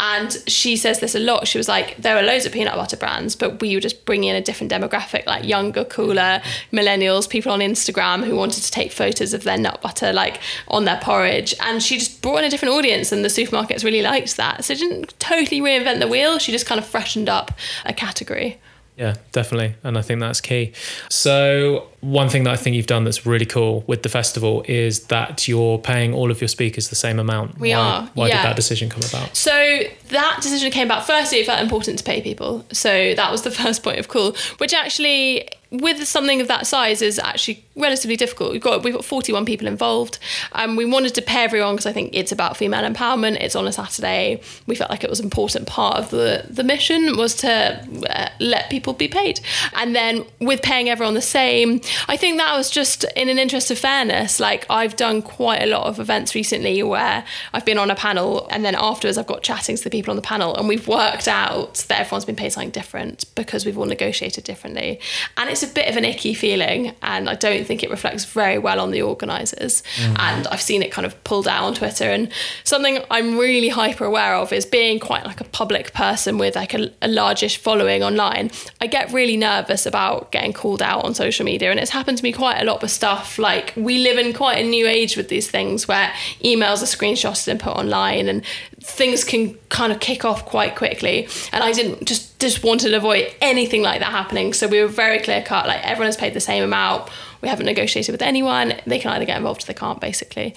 [0.02, 1.46] and she says this a lot.
[1.46, 4.30] She was like, there are loads of peanut butter brands, but we were just bringing
[4.30, 6.42] in a different demographic, like younger, cooler
[6.72, 10.86] millennials, people on Instagram who wanted to take photos of their nut butter, like on
[10.86, 14.36] their porridge, and she just brought in a different audience, and the supermarkets really liked
[14.36, 14.64] that.
[14.64, 16.40] So she didn't totally reinvent the wheel.
[16.40, 17.52] She just kind of freshened up
[17.84, 18.58] a category.
[18.96, 19.76] Yeah, definitely.
[19.84, 20.72] And I think that's key.
[21.10, 25.04] So, one thing that I think you've done that's really cool with the festival is
[25.04, 27.58] that you're paying all of your speakers the same amount.
[27.60, 28.42] We why, are, Why yeah.
[28.42, 29.36] did that decision come about?
[29.36, 31.06] So that decision came about.
[31.06, 32.66] Firstly, it felt important to pay people.
[32.72, 37.02] So that was the first point of call, which actually, with something of that size,
[37.02, 38.52] is actually relatively difficult.
[38.52, 40.18] We've got we've got 41 people involved.
[40.52, 43.36] Um, we wanted to pay everyone because I think it's about female empowerment.
[43.40, 44.42] It's on a Saturday.
[44.66, 48.28] We felt like it was an important part of the the mission was to uh,
[48.40, 49.40] let people be paid.
[49.74, 53.70] And then with paying everyone the same, I think that was just in an interest
[53.70, 54.40] of fairness.
[54.40, 58.46] Like I've done quite a lot of events recently where I've been on a panel
[58.50, 61.28] and then afterwards I've got chatting to the people on the panel and we've worked
[61.28, 65.00] out that everyone's been paid something different because we've all negotiated differently.
[65.36, 68.58] And it's a bit of an icky feeling and I don't think it reflects very
[68.58, 69.82] well on the organisers.
[69.96, 70.16] Mm.
[70.18, 72.30] And I've seen it kind of pulled out on Twitter and
[72.64, 76.74] something I'm really hyper aware of is being quite like a public person with like
[76.74, 78.50] a, a largish following online.
[78.80, 82.24] I get really nervous about getting called out on social media and it's happened to
[82.24, 85.28] me quite a lot with stuff like we live in quite a new age with
[85.28, 88.44] these things where emails are screenshotted and put online and
[88.80, 91.28] things can kind of kick off quite quickly.
[91.52, 94.52] And I didn't just just wanted to avoid anything like that happening.
[94.52, 97.10] So we were very clear cut like everyone has paid the same amount.
[97.40, 98.74] We haven't negotiated with anyone.
[98.86, 100.54] They can either get involved or they can't basically.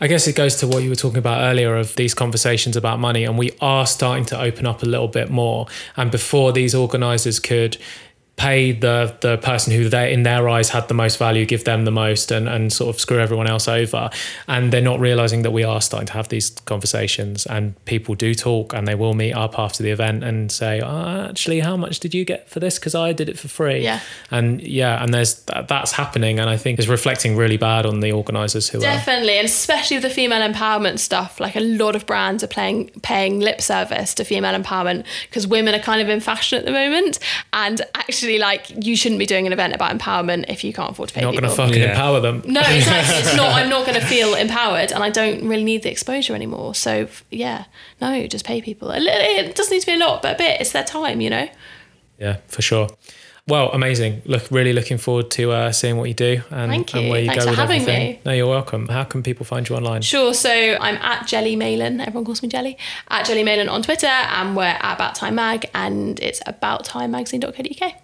[0.00, 2.98] I guess it goes to what you were talking about earlier of these conversations about
[2.98, 5.66] money, and we are starting to open up a little bit more.
[5.96, 7.78] And before these organisers could
[8.36, 11.84] pay the the person who they in their eyes had the most value, give them
[11.84, 14.10] the most, and and sort of screw everyone else over,
[14.48, 18.34] and they're not realizing that we are starting to have these conversations, and people do
[18.34, 22.00] talk, and they will meet up after the event and say, oh, actually, how much
[22.00, 22.78] did you get for this?
[22.78, 23.82] Because I did it for free.
[23.82, 24.00] Yeah.
[24.30, 28.00] and yeah, and there's that, that's happening, and I think is reflecting really bad on
[28.00, 28.82] the organisers who are.
[28.82, 32.88] Definitely, and especially with the female empowerment stuff, like a lot of brands are playing
[33.02, 36.72] paying lip service to female empowerment because women are kind of in fashion at the
[36.72, 37.20] moment,
[37.52, 41.08] and actually, like you shouldn't be doing an event about empowerment if you can't afford
[41.10, 41.34] to pay people.
[41.34, 41.90] You're not going to fucking Yeah.
[41.90, 42.42] empower them.
[42.46, 43.16] no, exactly.
[43.18, 43.52] It's not.
[43.54, 46.74] I'm not going to feel empowered, and I don't really need the exposure anymore.
[46.74, 47.64] So yeah,
[48.00, 48.90] no, just pay people.
[48.92, 50.60] It doesn't need to be a lot, but a bit.
[50.60, 51.48] It's their time, you know.
[52.18, 52.88] Yeah, for sure.
[53.46, 54.22] Well, amazing.
[54.24, 57.10] Look, really looking forward to uh, seeing what you do and, Thank and you.
[57.10, 58.12] where you Thanks go for with having everything.
[58.14, 58.20] me.
[58.24, 58.88] No, you're welcome.
[58.88, 60.00] How can people find you online?
[60.00, 60.32] Sure.
[60.32, 62.00] So I'm at Jelly Malin.
[62.00, 62.78] Everyone calls me Jelly.
[63.08, 67.94] At Jelly Malin on Twitter, and we're at About Time Mag, and it's abouttimemagazine.co.uk.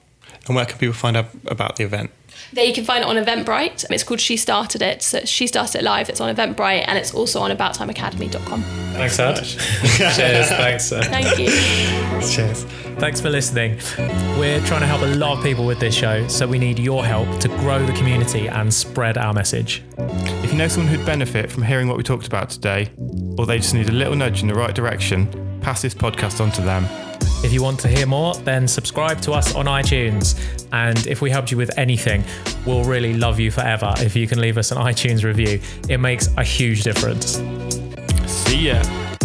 [0.46, 2.10] And where can people find out about the event?
[2.52, 3.84] There you can find it on Eventbrite.
[3.90, 5.02] It's called She Started It.
[5.02, 6.08] So She Started It Live.
[6.08, 8.62] It's on Eventbrite, and it's also on AboutTimeAcademy.com.
[8.62, 9.36] Thanks, Ad.
[10.16, 10.48] Cheers.
[10.48, 10.90] Thanks.
[10.92, 11.48] uh, Thank you.
[12.28, 12.64] Cheers.
[12.98, 13.76] Thanks for listening.
[14.38, 17.04] We're trying to help a lot of people with this show, so we need your
[17.04, 19.82] help to grow the community and spread our message.
[19.98, 22.90] If you know someone who'd benefit from hearing what we talked about today,
[23.38, 26.50] or they just need a little nudge in the right direction, pass this podcast on
[26.52, 26.84] to them.
[27.42, 30.38] If you want to hear more, then subscribe to us on iTunes.
[30.72, 32.24] And if we helped you with anything,
[32.66, 35.60] we'll really love you forever if you can leave us an iTunes review.
[35.88, 37.42] It makes a huge difference.
[38.26, 39.19] See ya.